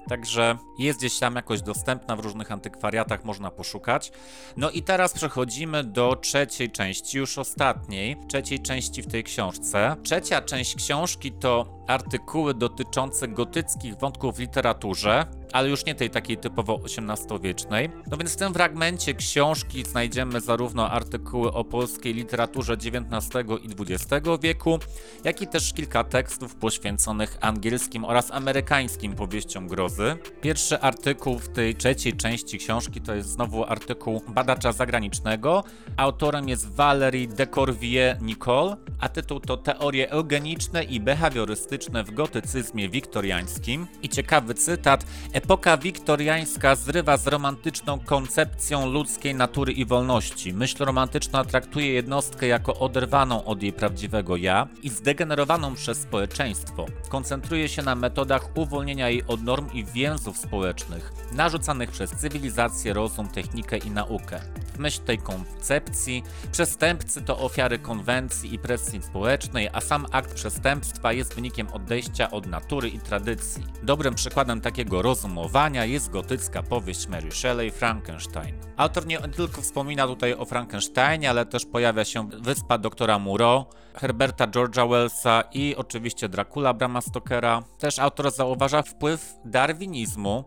Także 0.09 0.57
jest 0.77 0.99
gdzieś 0.99 1.19
tam 1.19 1.35
jakoś 1.35 1.61
dostępna 1.61 2.15
w 2.15 2.19
różnych 2.19 2.51
antykwariatach, 2.51 3.23
można 3.25 3.51
poszukać. 3.51 4.11
No 4.57 4.69
i 4.69 4.83
teraz 4.83 5.13
przechodzimy 5.13 5.83
do 5.83 6.15
trzeciej 6.15 6.71
części, 6.71 7.17
już 7.17 7.37
ostatniej, 7.37 8.17
trzeciej 8.27 8.59
części 8.59 9.01
w 9.01 9.07
tej 9.07 9.23
książce. 9.23 9.95
Trzecia 10.03 10.41
część 10.41 10.75
książki 10.75 11.31
to 11.31 11.79
artykuły 11.87 12.53
dotyczące 12.53 13.27
gotyckich 13.27 13.95
wątków 13.95 14.35
w 14.35 14.39
literaturze, 14.39 15.25
ale 15.53 15.69
już 15.69 15.85
nie 15.85 15.95
tej 15.95 16.09
takiej 16.09 16.37
typowo 16.37 16.79
XVIII-wiecznej. 16.85 17.89
No 18.11 18.17
więc 18.17 18.33
w 18.33 18.35
tym 18.35 18.53
fragmencie 18.53 19.13
książki 19.13 19.83
znajdziemy 19.85 20.41
zarówno 20.41 20.91
artykuły 20.91 21.53
o 21.53 21.63
polskiej 21.63 22.13
literaturze 22.13 22.73
XIX 22.73 23.47
i 23.63 23.93
XX 23.93 24.27
wieku, 24.41 24.79
jak 25.23 25.41
i 25.41 25.47
też 25.47 25.73
kilka 25.73 26.03
tekstów 26.03 26.55
poświęconych 26.55 27.37
angielskim 27.41 28.05
oraz 28.05 28.31
amerykańskim 28.31 29.13
powieściom 29.13 29.67
grozy. 29.67 30.17
Pierwszy 30.41 30.79
artykuł 30.79 31.39
w 31.39 31.49
tej 31.49 31.75
trzeciej 31.75 32.13
części 32.13 32.57
książki 32.57 33.01
to 33.01 33.15
jest 33.15 33.29
znowu 33.29 33.65
artykuł 33.65 34.21
badacza 34.27 34.71
zagranicznego. 34.71 35.63
Autorem 35.97 36.49
jest 36.49 36.75
Valerie 36.75 37.27
Decorvier-Nicole, 37.27 38.75
a 38.99 39.09
tytuł 39.09 39.39
to 39.39 39.57
Teorie 39.57 40.11
eugeniczne 40.11 40.83
i 40.83 40.99
behawiorystyczne 40.99 42.03
w 42.03 42.11
gotycyzmie 42.11 42.89
wiktoriańskim. 42.89 43.87
I 44.01 44.09
ciekawy 44.09 44.53
cytat: 44.53 45.05
Epoka 45.39 45.77
wiktoriańska 45.77 46.75
zrywa 46.75 47.17
z 47.17 47.27
romantyczną 47.27 47.99
koncepcją 47.99 48.91
ludzkiej 48.91 49.35
natury 49.35 49.71
i 49.73 49.85
wolności. 49.85 50.53
Myśl 50.53 50.85
romantyczna 50.85 51.45
traktuje 51.45 51.93
jednostkę 51.93 52.47
jako 52.47 52.79
oderwaną 52.79 53.45
od 53.45 53.63
jej 53.63 53.73
prawdziwego 53.73 54.37
ja 54.37 54.67
i 54.83 54.89
zdegenerowaną 54.89 55.75
przez 55.75 55.97
społeczeństwo. 55.97 56.85
Koncentruje 57.09 57.69
się 57.69 57.81
na 57.81 57.95
metodach 57.95 58.57
uwolnienia 58.57 59.09
jej 59.09 59.23
od 59.27 59.43
norm 59.43 59.67
i 59.73 59.85
więzów 59.85 60.37
społecznych, 60.37 61.13
narzucanych 61.31 61.91
przez 61.91 62.11
cywilizację, 62.11 62.93
rozum, 62.93 63.27
technikę 63.27 63.77
i 63.77 63.91
naukę. 63.91 64.41
W 64.73 64.79
myśl 64.79 65.01
tej 65.01 65.17
koncepcji 65.17 66.23
przestępcy 66.51 67.21
to 67.21 67.39
ofiary 67.39 67.79
konwencji 67.79 68.53
i 68.53 68.59
presji 68.59 69.01
społecznej, 69.01 69.69
a 69.73 69.81
sam 69.81 70.05
akt 70.11 70.33
przestępstwa 70.33 71.13
jest 71.13 71.35
wynikiem 71.35 71.67
odejścia 71.73 72.31
od 72.31 72.45
natury 72.45 72.89
i 72.89 72.99
tradycji. 72.99 73.63
Dobrym 73.83 74.15
przykładem 74.15 74.61
takiego 74.61 75.01
rozumowania 75.29 75.85
jest 75.85 76.09
gotycka 76.09 76.63
powieść 76.63 77.07
Mary 77.07 77.31
Shelley 77.31 77.71
Frankenstein. 77.71 78.55
Autor 78.77 79.07
nie 79.07 79.19
tylko 79.19 79.61
wspomina 79.61 80.07
tutaj 80.07 80.33
o 80.33 80.45
Frankensteinie, 80.45 81.29
ale 81.29 81.45
też 81.45 81.65
pojawia 81.65 82.05
się 82.05 82.29
Wyspa 82.29 82.77
doktora 82.77 83.19
Moreau, 83.19 83.65
Herberta 83.93 84.47
George'a 84.47 84.89
Wellsa 84.89 85.43
i 85.53 85.75
oczywiście 85.75 86.29
Dracula 86.29 86.73
Brama 86.73 87.01
Stokera. 87.01 87.63
Też 87.79 87.99
autor 87.99 88.31
zauważa 88.31 88.81
wpływ 88.81 89.33
darwinizmu 89.45 90.43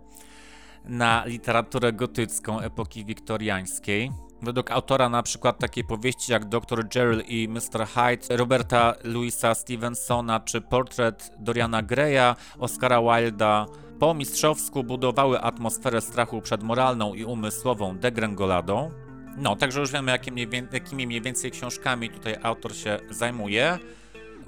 na 0.85 1.25
literaturę 1.27 1.93
gotycką 1.93 2.61
epoki 2.61 3.05
wiktoriańskiej. 3.05 4.11
Według 4.43 4.71
autora 4.71 5.09
na 5.09 5.23
przykład 5.23 5.59
takiej 5.59 5.85
powieści 5.85 6.33
jak 6.33 6.45
Dr. 6.45 6.85
Jekyll 6.85 7.23
i 7.29 7.49
Mr. 7.49 7.87
Hyde, 7.87 8.37
Roberta 8.37 8.95
Louisa 9.05 9.55
Stevensona 9.55 10.41
czy 10.41 10.61
Portret 10.61 11.31
Doriana 11.39 11.83
Greya, 11.83 12.37
Oscara 12.59 13.01
Wilda 13.01 13.67
po 14.03 14.15
mistrzowsku 14.15 14.85
budowały 14.85 15.41
atmosferę 15.41 16.01
strachu 16.01 16.41
przed 16.41 16.63
moralną 16.63 17.15
i 17.15 17.25
umysłową 17.25 17.99
degrengoladą. 17.99 18.91
No, 19.37 19.57
także 19.57 19.81
już 19.81 19.93
wiemy, 19.93 20.13
jakimi, 20.13 20.47
jakimi 20.73 21.07
mniej 21.07 21.21
więcej 21.21 21.51
książkami 21.51 22.11
tutaj 22.11 22.37
autor 22.43 22.75
się 22.75 22.99
zajmuje. 23.11 23.79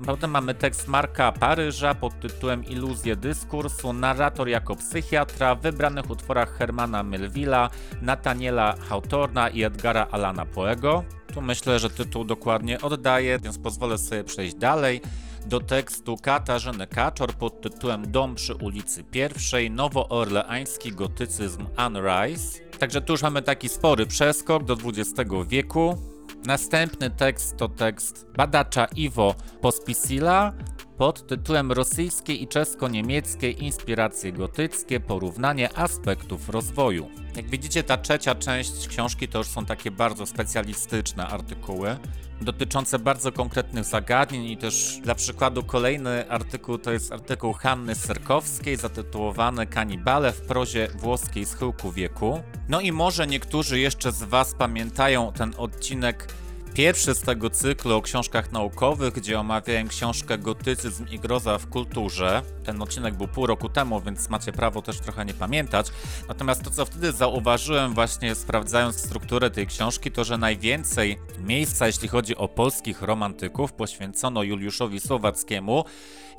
Potem 0.06 0.30
mamy 0.30 0.54
tekst 0.54 0.88
Marka 0.88 1.32
Paryża 1.32 1.94
pod 1.94 2.20
tytułem 2.20 2.64
Iluzje 2.64 3.16
dyskursu, 3.16 3.92
narrator 3.92 4.48
jako 4.48 4.76
psychiatra 4.76 5.54
w 5.54 5.60
wybranych 5.60 6.10
utworach 6.10 6.58
Hermana 6.58 7.02
Melvilla, 7.02 7.70
Nathaniela 8.02 8.74
Hawthorna 8.88 9.48
i 9.48 9.62
Edgara 9.62 10.06
Alana 10.10 10.46
Poego. 10.46 11.04
Tu 11.34 11.42
myślę, 11.42 11.78
że 11.78 11.90
tytuł 11.90 12.24
dokładnie 12.24 12.80
oddaje, 12.80 13.38
więc 13.38 13.58
pozwolę 13.58 13.98
sobie 13.98 14.24
przejść 14.24 14.54
dalej 14.54 15.00
do 15.46 15.61
tekstu 15.61 16.16
Katarzyny 16.16 16.87
Kaczor 16.87 17.35
pod 17.35 17.61
tytułem 17.61 18.12
Dom 18.12 18.35
przy 18.35 18.54
ulicy 18.54 19.04
Pierwszej, 19.04 19.70
nowoorleański 19.70 20.92
gotycyzm 20.92 21.66
Anne 21.76 22.00
Rice. 22.00 22.61
Także 22.78 23.00
tu 23.00 23.12
już 23.12 23.22
mamy 23.22 23.42
taki 23.42 23.68
spory 23.68 24.07
przeskok 24.07 24.64
do 24.64 24.74
XX 24.74 25.30
wieku. 25.48 25.98
Następny 26.46 27.11
tekst 27.11 27.57
to 27.57 27.68
tekst 27.68 28.26
badacza 28.37 28.87
Iwo 28.96 29.35
Pospisila 29.61 30.52
pod 30.98 31.26
tytułem 31.26 31.72
Rosyjskie 31.72 32.35
i 32.35 32.48
czesko-niemieckie 32.48 33.50
inspiracje 33.50 34.33
gotyckie 34.33 35.00
porównanie 35.00 35.78
aspektów 35.78 36.48
rozwoju. 36.48 37.11
Jak 37.37 37.50
widzicie, 37.50 37.83
ta 37.83 37.96
trzecia 37.96 38.35
część 38.35 38.88
książki 38.88 39.28
to 39.28 39.38
już 39.38 39.46
są 39.46 39.66
takie 39.66 39.90
bardzo 39.90 40.26
specjalistyczne 40.26 41.26
artykuły 41.26 41.96
dotyczące 42.40 42.98
bardzo 42.98 43.33
konkretnych 43.33 43.85
zagadnień 43.85 44.44
i 44.44 44.57
też 44.57 44.98
dla 45.02 45.14
przykładu 45.14 45.62
kolejny 45.62 46.30
artykuł 46.30 46.78
to 46.78 46.92
jest 46.92 47.12
artykuł 47.12 47.52
Hanny 47.52 47.94
Serkowskiej 47.94 48.76
zatytułowany 48.76 49.66
Kanibale 49.66 50.33
w 50.33 50.40
prozie 50.40 50.88
włoskiej 50.94 51.46
schyłku 51.46 51.92
wieku. 51.92 52.40
No 52.68 52.80
i 52.80 52.92
może 52.92 53.26
niektórzy 53.26 53.78
jeszcze 53.78 54.12
z 54.12 54.22
Was 54.22 54.54
pamiętają 54.54 55.33
ten 55.33 55.54
odcinek 55.57 56.28
Pierwszy 56.74 57.14
z 57.14 57.20
tego 57.20 57.50
cyklu 57.50 57.96
o 57.96 58.02
książkach 58.02 58.52
naukowych, 58.52 59.14
gdzie 59.14 59.40
omawiałem 59.40 59.88
książkę 59.88 60.38
Gotycyzm 60.38 61.06
i 61.10 61.18
groza 61.18 61.58
w 61.58 61.66
kulturze. 61.66 62.42
Ten 62.64 62.82
odcinek 62.82 63.14
był 63.14 63.28
pół 63.28 63.46
roku 63.46 63.68
temu, 63.68 64.00
więc 64.00 64.28
macie 64.28 64.52
prawo 64.52 64.82
też 64.82 65.00
trochę 65.00 65.24
nie 65.24 65.34
pamiętać. 65.34 65.87
Natomiast 66.28 66.62
to, 66.62 66.70
co 66.70 66.84
wtedy 66.84 67.12
zauważyłem, 67.12 67.94
właśnie 67.94 68.34
sprawdzając 68.34 68.96
strukturę 68.96 69.50
tej 69.50 69.66
książki, 69.66 70.10
to 70.10 70.24
że 70.24 70.38
najwięcej 70.38 71.18
miejsca, 71.38 71.87
jeśli 71.87 72.08
chodzi 72.08 72.37
o 72.37 72.48
polskich 72.48 73.02
romantyków, 73.02 73.72
poświęcono 73.72 74.42
Juliuszowi 74.42 75.00
Słowackiemu. 75.00 75.84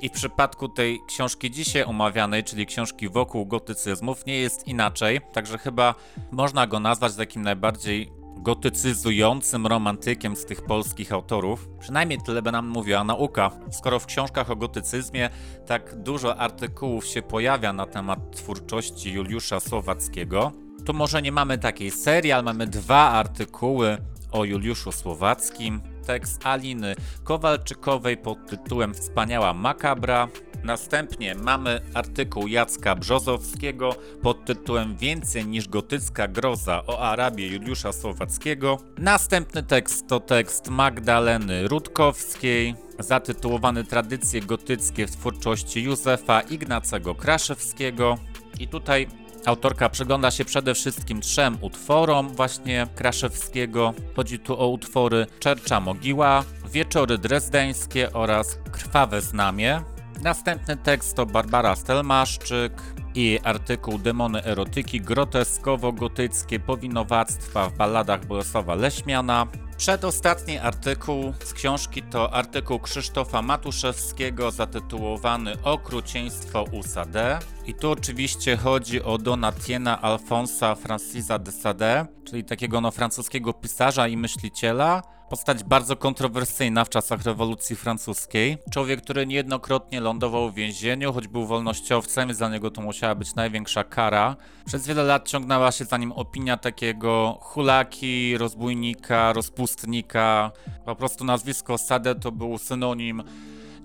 I 0.00 0.08
w 0.08 0.12
przypadku 0.12 0.68
tej 0.68 1.00
książki 1.08 1.50
dzisiaj 1.50 1.84
omawianej, 1.84 2.44
czyli 2.44 2.66
książki 2.66 3.08
wokół 3.08 3.46
gotycyzmów, 3.46 4.26
nie 4.26 4.38
jest 4.38 4.68
inaczej. 4.68 5.20
Także 5.32 5.58
chyba 5.58 5.94
można 6.30 6.66
go 6.66 6.80
nazwać 6.80 7.14
takim 7.14 7.42
najbardziej 7.42 8.25
gotycyzującym 8.36 9.66
romantykiem 9.66 10.36
z 10.36 10.44
tych 10.44 10.62
polskich 10.62 11.12
autorów. 11.12 11.68
Przynajmniej 11.80 12.18
tyle 12.26 12.42
by 12.42 12.52
nam 12.52 12.68
mówiła 12.68 13.04
nauka. 13.04 13.50
Skoro 13.70 13.98
w 13.98 14.06
książkach 14.06 14.50
o 14.50 14.56
gotycyzmie 14.56 15.30
tak 15.66 16.02
dużo 16.02 16.36
artykułów 16.36 17.06
się 17.06 17.22
pojawia 17.22 17.72
na 17.72 17.86
temat 17.86 18.36
twórczości 18.36 19.12
Juliusza 19.12 19.60
Słowackiego, 19.60 20.52
to 20.84 20.92
może 20.92 21.22
nie 21.22 21.32
mamy 21.32 21.58
takiej 21.58 21.90
serii, 21.90 22.32
ale 22.32 22.42
mamy 22.42 22.66
dwa 22.66 23.10
artykuły 23.10 23.98
o 24.32 24.44
Juliuszu 24.44 24.92
Słowackim. 24.92 25.80
Tekst 26.06 26.46
Aliny 26.46 26.94
Kowalczykowej 27.24 28.16
pod 28.16 28.46
tytułem 28.46 28.94
Wspaniała 28.94 29.54
makabra 29.54 30.28
Następnie 30.64 31.34
mamy 31.34 31.80
artykuł 31.94 32.48
Jacka 32.48 32.96
Brzozowskiego 32.96 33.94
pod 34.22 34.44
tytułem 34.44 34.96
Więcej 34.96 35.46
niż 35.46 35.68
gotycka 35.68 36.28
groza 36.28 36.82
o 36.86 37.00
Arabii 37.00 37.52
Juliusza 37.52 37.92
Słowackiego. 37.92 38.78
Następny 38.98 39.62
tekst 39.62 40.06
to 40.08 40.20
tekst 40.20 40.68
Magdaleny 40.68 41.68
Rutkowskiej 41.68 42.74
zatytułowany 42.98 43.84
Tradycje 43.84 44.40
gotyckie 44.40 45.06
w 45.06 45.10
twórczości 45.10 45.82
Józefa 45.82 46.40
Ignacego 46.40 47.14
Kraszewskiego. 47.14 48.18
I 48.60 48.68
tutaj 48.68 49.08
Autorka 49.46 49.88
przygląda 49.88 50.30
się 50.30 50.44
przede 50.44 50.74
wszystkim 50.74 51.20
trzem 51.20 51.58
utworom 51.60 52.28
właśnie 52.28 52.86
Kraszewskiego. 52.94 53.94
Chodzi 54.16 54.38
tu 54.38 54.60
o 54.60 54.68
utwory 54.68 55.26
Czercza 55.38 55.80
Mogiła, 55.80 56.44
Wieczory 56.72 57.18
Drezdeńskie 57.18 58.12
oraz 58.12 58.58
Krwawe 58.72 59.20
Znamie. 59.20 59.80
Następny 60.22 60.76
tekst 60.76 61.16
to 61.16 61.26
Barbara 61.26 61.76
Stelmaszczyk 61.76 62.72
i 63.14 63.38
artykuł 63.44 63.98
Demony 63.98 64.44
erotyki 64.44 65.02
groteskowo-gotyckie 65.02 66.58
powinowactwa 66.58 67.68
w 67.68 67.76
balladach 67.76 68.26
Bolesława 68.26 68.74
Leśmiana. 68.74 69.46
Przedostatni 69.76 70.58
artykuł 70.58 71.32
z 71.44 71.52
książki 71.52 72.02
to 72.02 72.34
artykuł 72.34 72.78
Krzysztofa 72.78 73.42
Matuszewskiego 73.42 74.50
zatytułowany 74.50 75.62
Okrucieństwo 75.62 76.64
Sade. 76.86 77.38
I 77.66 77.74
tu 77.74 77.90
oczywiście 77.90 78.56
chodzi 78.56 79.02
o 79.02 79.18
Donatiena 79.18 80.02
Alfonsa 80.02 80.74
Francisa 80.74 81.38
de 81.38 81.52
Sade, 81.52 82.06
czyli 82.24 82.44
takiego 82.44 82.80
no, 82.80 82.90
francuskiego 82.90 83.52
pisarza 83.52 84.08
i 84.08 84.16
myśliciela, 84.16 85.02
Postać 85.28 85.64
bardzo 85.64 85.96
kontrowersyjna 85.96 86.84
w 86.84 86.88
czasach 86.88 87.22
rewolucji 87.22 87.76
francuskiej. 87.76 88.58
Człowiek, 88.70 89.02
który 89.02 89.26
niejednokrotnie 89.26 90.00
lądował 90.00 90.50
w 90.50 90.54
więzieniu, 90.54 91.12
choć 91.12 91.28
był 91.28 91.46
wolnościowcem, 91.46 92.34
za 92.34 92.48
niego 92.48 92.70
to 92.70 92.82
musiała 92.82 93.14
być 93.14 93.34
największa 93.34 93.84
kara. 93.84 94.36
Przez 94.66 94.86
wiele 94.86 95.02
lat 95.04 95.28
ciągnęła 95.28 95.72
się 95.72 95.84
za 95.84 95.96
nim 95.96 96.12
opinia 96.12 96.56
takiego 96.56 97.38
hulaki, 97.40 98.38
rozbójnika, 98.38 99.32
rozpustnika. 99.32 100.52
Po 100.84 100.96
prostu 100.96 101.24
nazwisko 101.24 101.78
Sade 101.78 102.14
to 102.14 102.32
był 102.32 102.58
synonim 102.58 103.22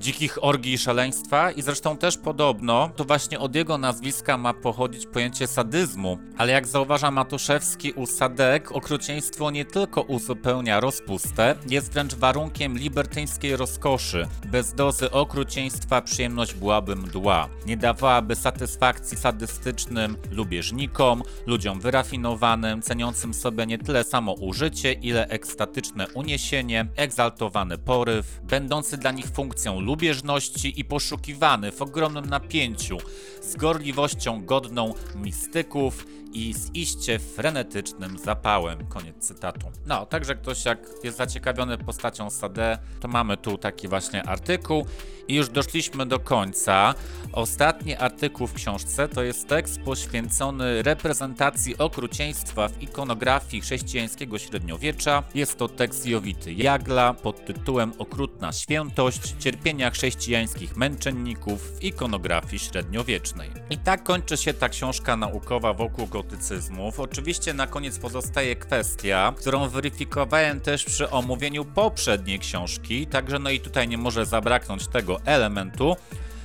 dzikich 0.02 0.44
orgii 0.44 0.74
i 0.74 0.78
szaleństwa 0.78 1.52
i 1.52 1.62
zresztą 1.62 1.98
też 1.98 2.18
podobno 2.18 2.90
to 2.96 3.04
właśnie 3.04 3.40
od 3.40 3.56
jego 3.56 3.78
nazwiska 3.78 4.38
ma 4.38 4.54
pochodzić 4.54 5.06
pojęcie 5.06 5.48
sadyzmu. 5.48 6.18
Ale 6.38 6.52
jak 6.52 6.68
zauważa 6.68 7.12
Matuszewski 7.12 7.94
u 7.94 8.06
Sadek, 8.06 8.72
okrucieństwo 8.72 9.52
nie 9.52 9.66
tylko 9.66 10.02
uzupełnia 10.02 10.80
rozpustę, 10.80 11.56
jest 11.70 11.94
wręcz 11.94 12.16
warunkiem 12.16 12.78
libertyńskiej 12.78 13.56
rozkoszy. 13.56 14.28
Bez 14.48 14.74
dozy 14.74 15.12
okrucieństwa 15.12 16.02
przyjemność 16.02 16.54
byłaby 16.54 16.96
mdła. 16.96 17.50
Nie 17.66 17.78
dawałaby 17.78 18.36
satysfakcji 18.36 19.18
sadystycznym 19.18 20.18
lubieżnikom, 20.32 21.24
ludziom 21.48 21.80
wyrafinowanym, 21.80 22.82
ceniącym 22.82 23.34
sobie 23.34 23.66
nie 23.66 23.78
tyle 23.78 24.04
samo 24.04 24.34
użycie, 24.34 24.94
ile 24.94 25.28
ekstatyczne 25.28 26.08
uniesienie, 26.14 26.88
egzaltowany 26.96 27.78
poryw, 27.78 28.42
będący 28.44 28.98
dla 28.98 29.12
nich 29.12 29.26
funkcją 29.26 29.80
lubieżności 29.92 30.80
i 30.80 30.86
poszukiwany 30.86 31.72
w 31.72 31.82
ogromnym 31.82 32.26
napięciu, 32.26 32.98
z 33.42 33.56
gorliwością 33.56 34.46
godną 34.46 34.94
mistyków 35.16 36.06
i 36.34 36.54
z 36.54 36.76
iście 36.76 37.20
frenetycznym 37.20 38.18
zapałem. 38.18 38.88
Koniec 38.88 39.16
cytatu. 39.18 39.72
No, 39.86 40.06
także 40.06 40.36
ktoś 40.36 40.66
jak 40.66 40.80
jest 41.04 41.18
zaciekawiony 41.18 41.78
postacią 41.78 42.30
Sade, 42.30 42.78
to 43.00 43.08
mamy 43.08 43.38
tu 43.38 43.58
taki 43.58 43.88
właśnie 43.88 44.24
artykuł 44.24 44.86
i 45.28 45.36
już 45.36 45.50
doszliśmy 45.50 46.06
do 46.06 46.20
końca. 46.20 46.96
Ostatni 47.34 47.96
artykuł 47.96 48.48
w 48.48 48.54
książce 48.54 49.08
to 49.08 49.24
jest 49.24 49.48
tekst 49.48 49.82
poświęcony 49.82 50.84
reprezentacji 50.84 51.78
okrucieństwa 51.78 52.68
w 52.68 52.82
ikonografii 52.82 53.62
chrześcijańskiego 53.62 54.40
średniowiecza. 54.40 55.24
Jest 55.36 55.58
to 55.58 55.68
tekst 55.68 56.06
Jowity 56.06 56.54
Jagla 56.54 57.14
pod 57.14 57.46
tytułem 57.46 57.94
Okrutna 57.98 58.52
świętość 58.52 59.36
cierpienia 59.40 59.90
chrześcijańskich 59.90 60.78
męczenników 60.78 61.80
w 61.80 61.84
ikonografii 61.84 62.60
średniowiecznej. 62.60 63.50
I 63.70 63.78
tak 63.78 64.04
kończy 64.04 64.38
się 64.38 64.54
ta 64.54 64.70
książka 64.70 65.18
naukowa 65.18 65.74
wokół 65.74 66.08
gotycyzmów. 66.24 67.00
Oczywiście 67.00 67.54
na 67.54 67.68
koniec 67.68 68.00
pozostaje 68.00 68.56
kwestia, 68.56 69.34
którą 69.38 69.70
weryfikowałem 69.70 70.62
też 70.62 70.86
przy 70.86 71.10
omówieniu 71.10 71.66
poprzedniej 71.66 72.40
książki, 72.40 73.08
także 73.08 73.40
no 73.40 73.50
i 73.50 73.60
tutaj 73.60 73.88
nie 73.88 73.98
może 73.98 74.26
zabraknąć 74.26 74.88
tego 74.88 75.20
elementu. 75.26 75.96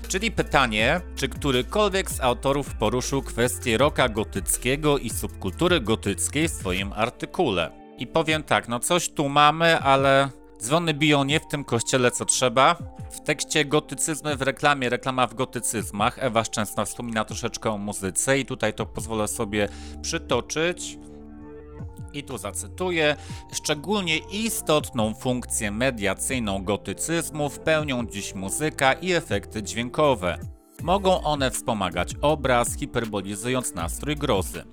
Czyli 0.09 0.31
pytanie, 0.31 1.01
czy 1.17 1.29
którykolwiek 1.29 2.11
z 2.11 2.21
autorów 2.21 2.75
poruszył 2.75 3.23
kwestię 3.23 3.79
roka 3.79 4.09
gotyckiego 4.09 4.99
i 4.99 5.11
subkultury 5.11 5.81
gotyckiej 5.81 6.49
w 6.49 6.53
swoim 6.53 6.93
artykule. 6.93 7.71
I 7.99 8.07
powiem 8.07 8.43
tak, 8.43 8.69
no 8.69 8.81
coś 8.81 9.09
tu 9.09 9.29
mamy, 9.29 9.79
ale 9.81 10.29
dzwony 10.63 10.95
biją 10.95 11.25
nie 11.25 11.41
w 11.41 11.47
tym 11.47 11.65
kościele 11.65 12.11
co 12.11 12.25
trzeba. 12.25 12.77
W 13.11 13.21
tekście 13.21 13.65
gotycyzmy 13.65 14.37
w 14.37 14.43
reklamie, 14.43 14.89
reklama 14.89 15.27
w 15.27 15.35
gotycyzmach, 15.35 16.19
Ewa 16.21 16.45
Szczęsna 16.45 16.85
wspomina 16.85 17.25
troszeczkę 17.25 17.71
o 17.71 17.79
muzyce 17.79 18.39
i 18.39 18.47
tutaj 18.47 18.75
to 18.75 18.87
pozwolę 18.87 19.29
sobie 19.29 19.69
przytoczyć. 20.03 20.99
I 22.13 22.25
tu 22.25 22.39
zacytuję: 22.39 23.17
Szczególnie 23.53 24.19
istotną 24.19 25.15
funkcję 25.15 25.71
mediacyjną 25.71 26.65
gotycyzmu 26.65 27.51
pełnią 27.65 28.07
dziś 28.07 28.35
muzyka 28.35 28.93
i 28.93 29.13
efekty 29.13 29.63
dźwiękowe. 29.63 30.39
Mogą 30.83 31.23
one 31.23 31.51
wspomagać 31.51 32.15
obraz, 32.21 32.77
hiperbolizując 32.77 33.75
nastrój 33.75 34.17
grozy. 34.17 34.65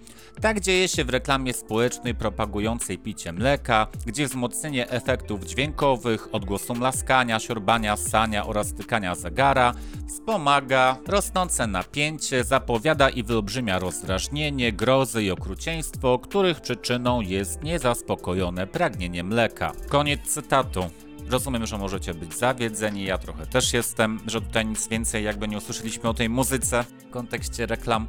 Tak 0.41 0.59
dzieje 0.59 0.87
się 0.87 1.05
w 1.05 1.09
reklamie 1.09 1.53
społecznej 1.53 2.15
propagującej 2.15 2.97
picie 2.97 3.33
mleka, 3.33 3.87
gdzie 4.05 4.27
wzmocnienie 4.27 4.89
efektów 4.89 5.43
dźwiękowych, 5.43 6.35
odgłosu 6.35 6.75
mlaskania, 6.75 7.39
siorbania, 7.39 7.97
ssania 7.97 8.45
oraz 8.45 8.67
stykania 8.67 9.15
zegara 9.15 9.73
wspomaga 10.07 10.97
rosnące 11.07 11.67
napięcie, 11.67 12.43
zapowiada 12.43 13.09
i 13.09 13.23
wyolbrzymia 13.23 13.79
rozdrażnienie, 13.79 14.73
grozy 14.73 15.23
i 15.23 15.31
okrucieństwo, 15.31 16.19
których 16.19 16.61
przyczyną 16.61 17.21
jest 17.21 17.63
niezaspokojone 17.63 18.67
pragnienie 18.67 19.23
mleka. 19.23 19.71
Koniec 19.89 20.21
cytatu. 20.21 20.89
Rozumiem, 21.29 21.65
że 21.65 21.77
możecie 21.77 22.13
być 22.13 22.33
zawiedzeni, 22.33 23.03
ja 23.03 23.17
trochę 23.17 23.47
też 23.47 23.73
jestem, 23.73 24.19
że 24.27 24.41
tutaj 24.41 24.65
nic 24.65 24.87
więcej 24.87 25.23
jakby 25.23 25.47
nie 25.47 25.57
usłyszeliśmy 25.57 26.09
o 26.09 26.13
tej 26.13 26.29
muzyce 26.29 26.83
w 26.83 27.09
kontekście 27.09 27.65
reklam. 27.65 28.07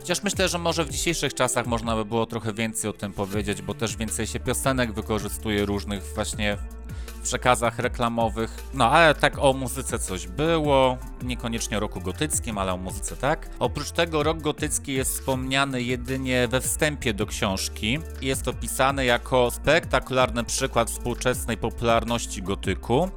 Chociaż 0.00 0.22
myślę, 0.22 0.48
że 0.48 0.58
może 0.58 0.84
w 0.84 0.90
dzisiejszych 0.90 1.34
czasach 1.34 1.66
można 1.66 1.96
by 1.96 2.04
było 2.04 2.26
trochę 2.26 2.52
więcej 2.52 2.90
o 2.90 2.92
tym 2.92 3.12
powiedzieć, 3.12 3.62
bo 3.62 3.74
też 3.74 3.96
więcej 3.96 4.26
się 4.26 4.40
piosenek 4.40 4.92
wykorzystuje 4.92 5.66
różnych 5.66 6.14
właśnie 6.14 6.56
w 7.06 7.22
przekazach 7.22 7.78
reklamowych. 7.78 8.64
No 8.74 8.90
ale 8.90 9.14
tak 9.14 9.38
o 9.38 9.52
muzyce 9.52 9.98
coś 9.98 10.26
było, 10.26 10.98
niekoniecznie 11.22 11.76
o 11.76 11.80
roku 11.80 12.00
gotyckim, 12.00 12.58
ale 12.58 12.72
o 12.72 12.76
muzyce 12.76 13.16
tak. 13.16 13.50
Oprócz 13.58 13.90
tego 13.90 14.22
rok 14.22 14.42
gotycki 14.42 14.92
jest 14.92 15.12
wspomniany 15.12 15.82
jedynie 15.82 16.48
we 16.48 16.60
wstępie 16.60 17.14
do 17.14 17.26
książki. 17.26 17.98
Jest 18.22 18.48
opisany 18.48 19.04
jako 19.04 19.50
spektakularny 19.50 20.44
przykład 20.44 20.90
współczesnej 20.90 21.56
popularności 21.56 22.42
gotyku. 22.42 23.10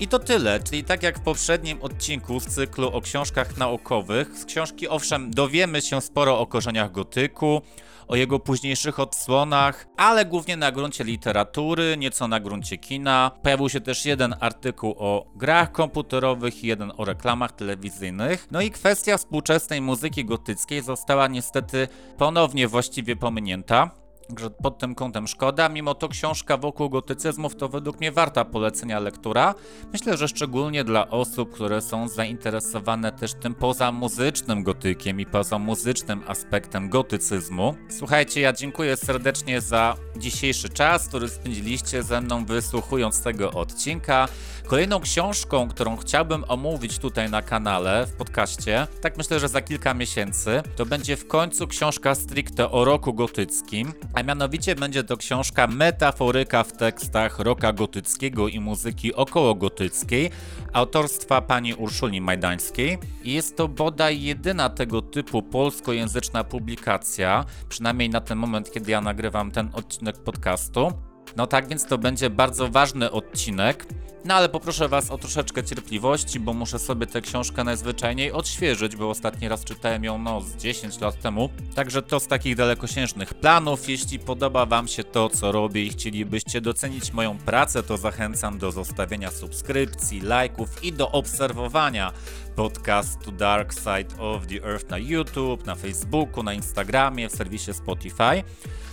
I 0.00 0.08
to 0.08 0.18
tyle, 0.18 0.60
czyli 0.60 0.84
tak 0.84 1.02
jak 1.02 1.18
w 1.18 1.22
poprzednim 1.22 1.82
odcinku 1.82 2.40
z 2.40 2.46
cyklu 2.46 2.88
o 2.88 3.00
książkach 3.00 3.56
naukowych, 3.56 4.38
z 4.38 4.44
książki 4.44 4.88
owszem 4.88 5.30
dowiemy 5.30 5.82
się 5.82 6.00
sporo 6.00 6.40
o 6.40 6.46
korzeniach 6.46 6.92
gotyku, 6.92 7.62
o 8.08 8.16
jego 8.16 8.38
późniejszych 8.38 9.00
odsłonach, 9.00 9.86
ale 9.96 10.24
głównie 10.24 10.56
na 10.56 10.72
gruncie 10.72 11.04
literatury, 11.04 11.96
nieco 11.98 12.28
na 12.28 12.40
gruncie 12.40 12.78
kina. 12.78 13.30
Pojawił 13.42 13.68
się 13.68 13.80
też 13.80 14.04
jeden 14.04 14.34
artykuł 14.40 14.94
o 14.98 15.26
grach 15.36 15.72
komputerowych 15.72 16.64
i 16.64 16.66
jeden 16.66 16.92
o 16.96 17.04
reklamach 17.04 17.52
telewizyjnych. 17.52 18.48
No 18.50 18.60
i 18.60 18.70
kwestia 18.70 19.16
współczesnej 19.16 19.80
muzyki 19.80 20.24
gotyckiej 20.24 20.82
została 20.82 21.28
niestety 21.28 21.88
ponownie 22.18 22.68
właściwie 22.68 23.16
pominięta. 23.16 24.05
Także 24.28 24.50
pod 24.50 24.78
tym 24.78 24.94
kątem 24.94 25.28
szkoda, 25.28 25.68
mimo 25.68 25.94
to 25.94 26.08
książka 26.08 26.56
wokół 26.56 26.90
gotycyzmów 26.90 27.56
to 27.56 27.68
według 27.68 28.00
mnie 28.00 28.12
warta 28.12 28.44
polecenia 28.44 29.00
lektura. 29.00 29.54
Myślę, 29.92 30.16
że 30.16 30.28
szczególnie 30.28 30.84
dla 30.84 31.08
osób, 31.08 31.54
które 31.54 31.80
są 31.80 32.08
zainteresowane 32.08 33.12
też 33.12 33.34
tym 33.34 33.54
pozamuzycznym 33.54 34.62
gotykiem 34.62 35.20
i 35.20 35.26
pozamuzycznym 35.26 36.22
aspektem 36.26 36.88
gotycyzmu. 36.88 37.74
Słuchajcie, 37.88 38.40
ja 38.40 38.52
dziękuję 38.52 38.96
serdecznie 38.96 39.60
za 39.60 39.96
dzisiejszy 40.16 40.68
czas, 40.68 41.08
który 41.08 41.28
spędziliście 41.28 42.02
ze 42.02 42.20
mną 42.20 42.44
wysłuchując 42.44 43.22
tego 43.22 43.50
odcinka. 43.50 44.28
Kolejną 44.66 45.00
książką, 45.00 45.68
którą 45.68 45.96
chciałbym 45.96 46.44
omówić 46.48 46.98
tutaj 46.98 47.30
na 47.30 47.42
kanale, 47.42 48.06
w 48.06 48.12
podcaście, 48.12 48.86
tak 49.00 49.16
myślę, 49.16 49.40
że 49.40 49.48
za 49.48 49.60
kilka 49.60 49.94
miesięcy, 49.94 50.62
to 50.76 50.86
będzie 50.86 51.16
w 51.16 51.28
końcu 51.28 51.66
książka 51.66 52.14
stricte 52.14 52.70
o 52.70 52.84
roku 52.84 53.14
gotyckim, 53.14 53.92
a 54.14 54.22
mianowicie 54.22 54.74
będzie 54.74 55.04
to 55.04 55.16
książka 55.16 55.66
Metaforyka 55.66 56.64
w 56.64 56.72
tekstach 56.72 57.38
roka 57.38 57.72
gotyckiego 57.72 58.48
i 58.48 58.60
muzyki 58.60 59.14
okołogotyckiej 59.14 60.30
autorstwa 60.72 61.40
pani 61.40 61.74
Urszuli 61.74 62.20
Majdańskiej. 62.20 62.98
Jest 63.24 63.56
to 63.56 63.68
bodaj 63.68 64.22
jedyna 64.22 64.70
tego 64.70 65.02
typu 65.02 65.42
polskojęzyczna 65.42 66.44
publikacja, 66.44 67.44
przynajmniej 67.68 68.10
na 68.10 68.20
ten 68.20 68.38
moment, 68.38 68.72
kiedy 68.72 68.90
ja 68.90 69.00
nagrywam 69.00 69.50
ten 69.50 69.70
odcinek 69.72 70.16
podcastu. 70.16 70.92
No 71.36 71.46
tak 71.46 71.68
więc 71.68 71.86
to 71.86 71.98
będzie 71.98 72.30
bardzo 72.30 72.68
ważny 72.68 73.10
odcinek. 73.10 73.86
No 74.24 74.34
ale 74.34 74.48
poproszę 74.48 74.88
Was 74.88 75.10
o 75.10 75.18
troszeczkę 75.18 75.64
cierpliwości, 75.64 76.40
bo 76.40 76.52
muszę 76.52 76.78
sobie 76.78 77.06
tę 77.06 77.20
książkę 77.20 77.64
najzwyczajniej 77.64 78.32
odświeżyć, 78.32 78.96
bo 78.96 79.10
ostatni 79.10 79.48
raz 79.48 79.64
czytałem 79.64 80.04
ją 80.04 80.18
no 80.18 80.40
z 80.40 80.56
10 80.56 81.00
lat 81.00 81.20
temu. 81.20 81.50
Także 81.74 82.02
to 82.02 82.20
z 82.20 82.26
takich 82.26 82.56
dalekosiężnych 82.56 83.34
planów. 83.34 83.88
Jeśli 83.88 84.18
podoba 84.18 84.66
Wam 84.66 84.88
się 84.88 85.04
to, 85.04 85.28
co 85.28 85.52
robię 85.52 85.84
i 85.84 85.90
chcielibyście 85.90 86.60
docenić 86.60 87.12
moją 87.12 87.38
pracę, 87.38 87.82
to 87.82 87.96
zachęcam 87.96 88.58
do 88.58 88.72
zostawienia 88.72 89.30
subskrypcji, 89.30 90.20
lajków 90.20 90.84
i 90.84 90.92
do 90.92 91.10
obserwowania 91.10 92.12
podcastu 92.56 93.32
Dark 93.32 93.72
Side 93.72 94.18
of 94.18 94.46
the 94.46 94.68
Earth 94.68 94.90
na 94.90 94.98
YouTube, 94.98 95.66
na 95.66 95.74
Facebooku, 95.74 96.42
na 96.42 96.52
Instagramie, 96.52 97.28
w 97.28 97.32
serwisie 97.32 97.74
Spotify. 97.74 98.42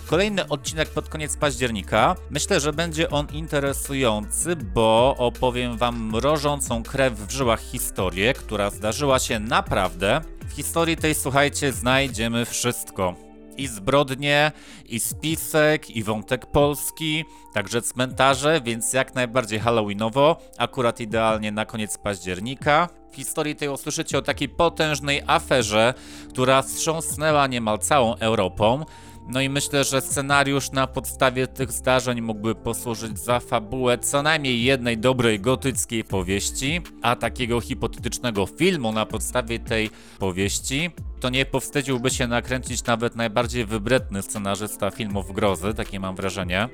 Kolejny 0.06 0.48
odcinek 0.48 0.88
pod 0.88 1.08
koniec 1.08 1.36
października. 1.36 2.16
Myślę, 2.30 2.60
że 2.60 2.72
będzie 2.72 3.10
on 3.10 3.26
interesujący, 3.32 4.56
bo 4.56 5.14
opowiem 5.18 5.76
wam 5.76 6.10
mrożącą 6.10 6.82
krew 6.82 7.14
w 7.14 7.30
żyłach 7.30 7.60
historię, 7.60 8.34
która 8.34 8.70
zdarzyła 8.70 9.18
się 9.18 9.38
naprawdę. 9.38 10.20
W 10.48 10.52
historii 10.52 10.96
tej, 10.96 11.14
słuchajcie, 11.14 11.72
znajdziemy 11.72 12.44
wszystko. 12.44 13.14
I 13.56 13.66
zbrodnie, 13.66 14.52
i 14.88 15.00
spisek, 15.00 15.90
i 15.90 16.02
wątek 16.02 16.46
polski, 16.46 17.24
także 17.52 17.82
cmentarze, 17.82 18.60
więc 18.64 18.92
jak 18.92 19.14
najbardziej 19.14 19.58
halloweenowo, 19.58 20.36
akurat 20.58 21.00
idealnie 21.00 21.52
na 21.52 21.66
koniec 21.66 21.98
października. 21.98 22.88
W 23.12 23.16
historii 23.16 23.56
tej 23.56 23.68
usłyszycie 23.68 24.18
o 24.18 24.22
takiej 24.22 24.48
potężnej 24.48 25.22
aferze, 25.26 25.94
która 26.30 26.62
wstrząsnęła 26.62 27.46
niemal 27.46 27.78
całą 27.78 28.16
Europą. 28.16 28.84
No 29.28 29.40
i 29.40 29.48
myślę, 29.48 29.84
że 29.84 30.00
scenariusz 30.00 30.70
na 30.70 30.86
podstawie 30.86 31.46
tych 31.46 31.72
zdarzeń 31.72 32.20
mógłby 32.20 32.54
posłużyć 32.54 33.18
za 33.18 33.40
fabułę 33.40 33.98
co 33.98 34.22
najmniej 34.22 34.64
jednej 34.64 34.98
dobrej 34.98 35.40
gotyckiej 35.40 36.04
powieści, 36.04 36.80
a 37.02 37.16
takiego 37.16 37.60
hipotetycznego 37.60 38.46
filmu 38.46 38.92
na 38.92 39.06
podstawie 39.06 39.58
tej 39.58 39.90
powieści 40.18 40.90
to 41.20 41.30
nie 41.30 41.46
powstydziłby 41.46 42.10
się 42.10 42.26
nakręcić 42.26 42.84
nawet 42.84 43.16
najbardziej 43.16 43.64
wybredny 43.64 44.22
scenarzysta 44.22 44.90
filmów 44.90 45.32
grozy, 45.32 45.74
takie 45.74 46.00
mam 46.00 46.16
wrażenie. 46.16 46.68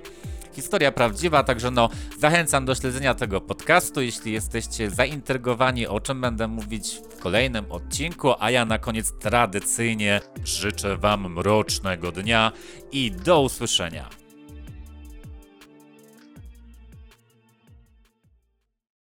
Historia 0.53 0.93
prawdziwa, 0.93 1.43
także 1.43 1.71
no 1.71 1.89
zachęcam 2.19 2.65
do 2.65 2.75
śledzenia 2.75 3.15
tego 3.15 3.41
podcastu, 3.41 4.03
jeśli 4.03 4.33
jesteście 4.33 4.91
zaintrygowani 4.91 5.87
o 5.87 6.01
czym 6.01 6.21
będę 6.21 6.49
mówić 6.49 7.01
w 7.11 7.21
kolejnym 7.21 7.73
odcinku, 7.73 8.35
a 8.39 8.51
ja 8.51 8.65
na 8.65 8.79
koniec 8.79 9.13
tradycyjnie 9.19 10.21
życzę 10.45 10.97
wam 10.97 11.33
mrocznego 11.33 12.13
dnia 12.13 12.53
i 12.93 13.11
do 13.11 13.43
usłyszenia. 13.43 14.20